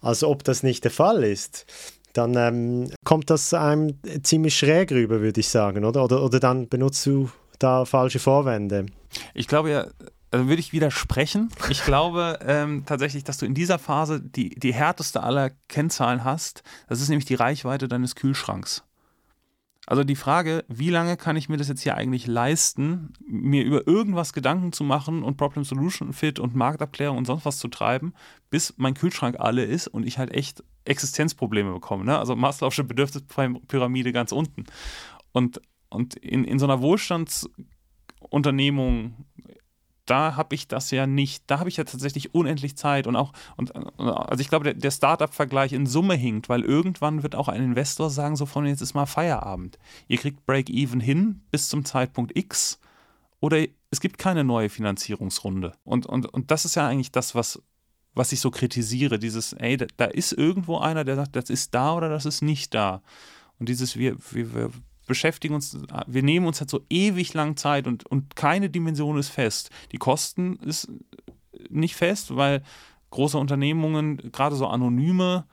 [0.00, 1.66] als ob das nicht der Fall ist,
[2.12, 6.04] dann ähm, kommt das einem ziemlich schräg rüber, würde ich sagen, oder?
[6.04, 6.22] oder?
[6.22, 8.86] Oder dann benutzt du da falsche Vorwände.
[9.34, 9.86] Ich glaube ja,
[10.30, 11.50] also würde ich widersprechen.
[11.70, 16.62] Ich glaube ähm, tatsächlich, dass du in dieser Phase die, die härteste aller Kennzahlen hast.
[16.88, 18.82] Das ist nämlich die Reichweite deines Kühlschranks.
[19.88, 23.86] Also die Frage, wie lange kann ich mir das jetzt hier eigentlich leisten, mir über
[23.86, 28.12] irgendwas Gedanken zu machen und Problem Solution Fit und Marktabklärung und sonst was zu treiben,
[28.50, 32.04] bis mein Kühlschrank alle ist und ich halt echt Existenzprobleme bekomme.
[32.04, 32.18] Ne?
[32.18, 34.66] Also Maslow'sche Bedürfnispyramide ganz unten.
[35.32, 39.24] Und, und in, in so einer Wohlstandsunternehmung
[40.10, 41.44] da habe ich das ja nicht.
[41.46, 44.90] Da habe ich ja tatsächlich unendlich Zeit und auch, und, also ich glaube, der, der
[44.90, 48.94] Startup-Vergleich in Summe hinkt, weil irgendwann wird auch ein Investor sagen, so von jetzt ist
[48.94, 49.78] mal Feierabend.
[50.08, 52.80] Ihr kriegt Break-Even hin bis zum Zeitpunkt X
[53.40, 55.72] oder es gibt keine neue Finanzierungsrunde.
[55.84, 57.62] Und, und, und das ist ja eigentlich das, was,
[58.14, 59.18] was ich so kritisiere.
[59.18, 62.42] Dieses, ey, da, da ist irgendwo einer, der sagt, das ist da oder das ist
[62.42, 63.02] nicht da.
[63.58, 64.70] Und dieses, wir, wir, wir
[65.08, 69.30] beschäftigen uns, wir nehmen uns halt so ewig lang Zeit und, und keine Dimension ist
[69.30, 69.70] fest.
[69.90, 70.88] Die Kosten ist
[71.68, 72.62] nicht fest, weil
[73.10, 75.46] große Unternehmungen, gerade so anonyme,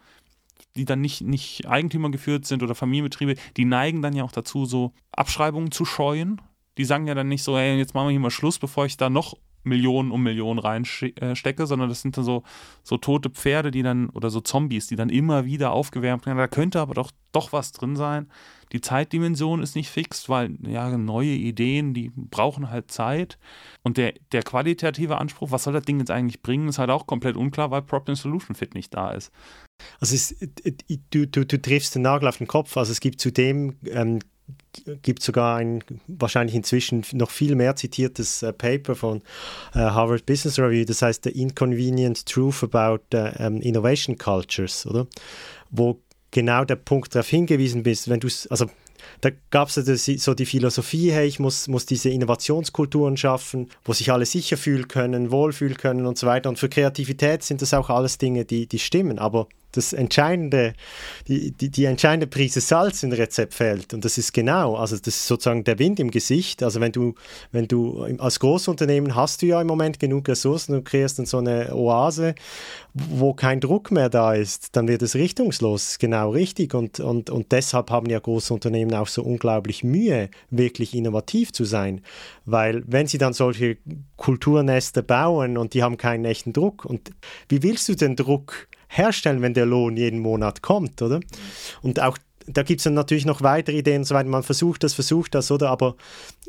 [0.76, 4.66] die dann nicht, nicht Eigentümer geführt sind oder Familienbetriebe, die neigen dann ja auch dazu,
[4.66, 6.42] so Abschreibungen zu scheuen.
[6.78, 8.98] Die sagen ja dann nicht so, hey, jetzt machen wir hier mal Schluss, bevor ich
[8.98, 12.44] da noch Millionen um Millionen reinstecke, äh, sondern das sind dann so,
[12.84, 16.38] so tote Pferde, die dann, oder so Zombies, die dann immer wieder aufgewärmt werden.
[16.38, 18.30] Da könnte aber doch, doch was drin sein.
[18.72, 23.38] Die Zeitdimension ist nicht fix, weil ja, neue Ideen, die brauchen halt Zeit.
[23.84, 27.08] Und der, der qualitative Anspruch, was soll das Ding jetzt eigentlich bringen, ist halt auch
[27.08, 29.32] komplett unklar, weil Problem Solution Fit nicht da ist.
[30.00, 30.36] Also es,
[31.12, 32.76] du, du, du triffst den Nagel auf den Kopf.
[32.78, 34.20] Also es gibt zudem ähm,
[35.02, 39.22] gibt sogar ein wahrscheinlich inzwischen noch viel mehr zitiertes äh, Paper von
[39.74, 45.08] äh, Harvard Business Review, das heißt The Inconvenient Truth About uh, um, Innovation Cultures, oder?
[45.72, 46.00] Wo
[46.32, 48.68] genau der Punkt darauf hingewiesen bist, wenn du also
[49.22, 54.12] da gab es so die Philosophie, hey, ich muss, muss diese Innovationskulturen schaffen, wo sich
[54.12, 56.50] alle sicher fühlen können, wohlfühlen können und so weiter.
[56.50, 59.20] Und für Kreativität sind das auch alles Dinge, die, die stimmen.
[59.20, 60.74] Aber das entscheidende,
[61.28, 63.94] die, die, die entscheidende Prise Salz im Rezept fällt.
[63.94, 66.64] Und das ist genau, also das ist sozusagen der Wind im Gesicht.
[66.64, 67.16] Also wenn du,
[67.52, 71.38] wenn du als Großunternehmen hast du ja im Moment genug Ressourcen, du kreierst dann so
[71.38, 72.36] eine Oase,
[72.94, 76.74] wo kein Druck mehr da ist, dann wird es richtungslos, genau richtig.
[76.74, 81.66] Und, und, und deshalb haben ja große Unternehmen auch so unglaublich Mühe, wirklich innovativ zu
[81.66, 82.02] sein.
[82.46, 83.78] Weil wenn sie dann solche
[84.16, 87.12] Kulturnester bauen und die haben keinen echten Druck, und
[87.50, 91.20] wie willst du den Druck herstellen, wenn der Lohn jeden Monat kommt, oder?
[91.82, 92.18] Und auch
[92.48, 94.30] da gibt es dann natürlich noch weitere Ideen und so weiter.
[94.30, 95.70] Man versucht das, versucht das, oder?
[95.70, 95.96] Aber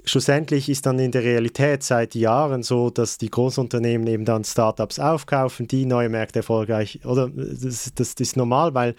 [0.04, 4.98] schlussendlich ist dann in der Realität seit Jahren so, dass die Großunternehmen eben dann Startups
[4.98, 7.30] aufkaufen, die neue Märkte erfolgreich, oder?
[7.30, 8.94] Das, das, das ist normal, weil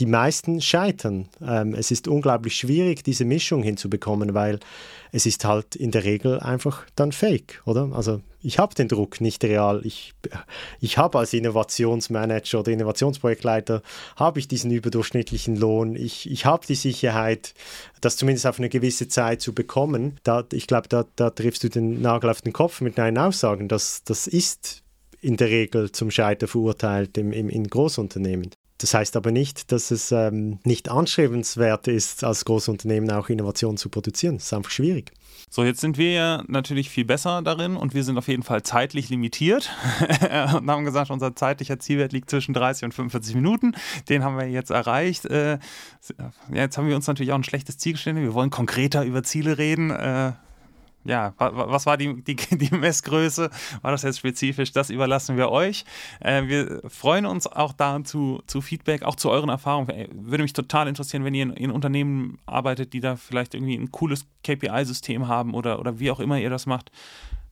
[0.00, 1.28] die meisten scheitern.
[1.46, 4.58] Ähm, es ist unglaublich schwierig, diese Mischung hinzubekommen, weil
[5.12, 7.90] es ist halt in der Regel einfach dann fake, oder?
[7.92, 9.82] Also ich habe den Druck nicht real.
[9.84, 10.14] Ich,
[10.80, 13.82] ich habe als Innovationsmanager oder Innovationsprojektleiter,
[14.16, 15.96] habe ich diesen überdurchschnittlichen Lohn.
[15.96, 17.52] Ich, ich habe die Sicherheit,
[18.00, 20.18] das zumindest auf eine gewisse Zeit zu bekommen.
[20.22, 23.68] Da, ich glaube, da, da triffst du den Nagel auf den Kopf mit deinen Aussagen.
[23.68, 24.82] Das, das ist
[25.20, 28.50] in der Regel zum Scheitern verurteilt im, im, in Großunternehmen.
[28.80, 33.90] Das heißt aber nicht, dass es ähm, nicht anstrebenswert ist, als Großunternehmen auch Innovation zu
[33.90, 34.36] produzieren.
[34.36, 35.12] Das ist einfach schwierig.
[35.50, 38.62] So, jetzt sind wir ja natürlich viel besser darin und wir sind auf jeden Fall
[38.62, 39.68] zeitlich limitiert
[40.54, 43.74] und haben gesagt, unser zeitlicher Zielwert liegt zwischen 30 und 45 Minuten.
[44.08, 45.26] Den haben wir jetzt erreicht.
[45.26, 45.58] Äh,
[46.54, 48.16] jetzt haben wir uns natürlich auch ein schlechtes Ziel gestellt.
[48.16, 49.90] Wir wollen konkreter über Ziele reden.
[49.90, 50.32] Äh,
[51.04, 53.50] ja, was war die, die, die, Messgröße?
[53.80, 54.72] War das jetzt spezifisch?
[54.72, 55.84] Das überlassen wir euch.
[56.20, 60.08] Äh, wir freuen uns auch da zu, zu, Feedback, auch zu euren Erfahrungen.
[60.12, 63.90] Würde mich total interessieren, wenn ihr in, in Unternehmen arbeitet, die da vielleicht irgendwie ein
[63.90, 66.92] cooles KPI-System haben oder, oder wie auch immer ihr das macht.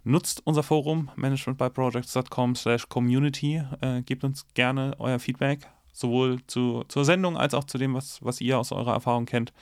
[0.05, 3.63] Nutzt unser Forum managementbyprojects.com slash community.
[3.81, 8.23] Äh, gebt uns gerne euer Feedback, sowohl zu, zur Sendung als auch zu dem, was,
[8.23, 9.53] was ihr aus eurer Erfahrung kennt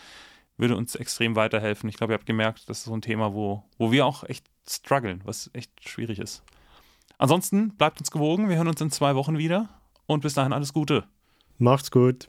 [0.56, 1.88] würde uns extrem weiterhelfen.
[1.88, 4.46] Ich glaube, ihr habt gemerkt, das ist so ein Thema, wo, wo wir auch echt
[4.68, 6.42] strugglen, was echt schwierig ist.
[7.18, 8.48] Ansonsten bleibt uns gewogen.
[8.48, 9.68] Wir hören uns in zwei Wochen wieder
[10.06, 11.04] und bis dahin alles Gute.
[11.58, 12.28] Macht's gut.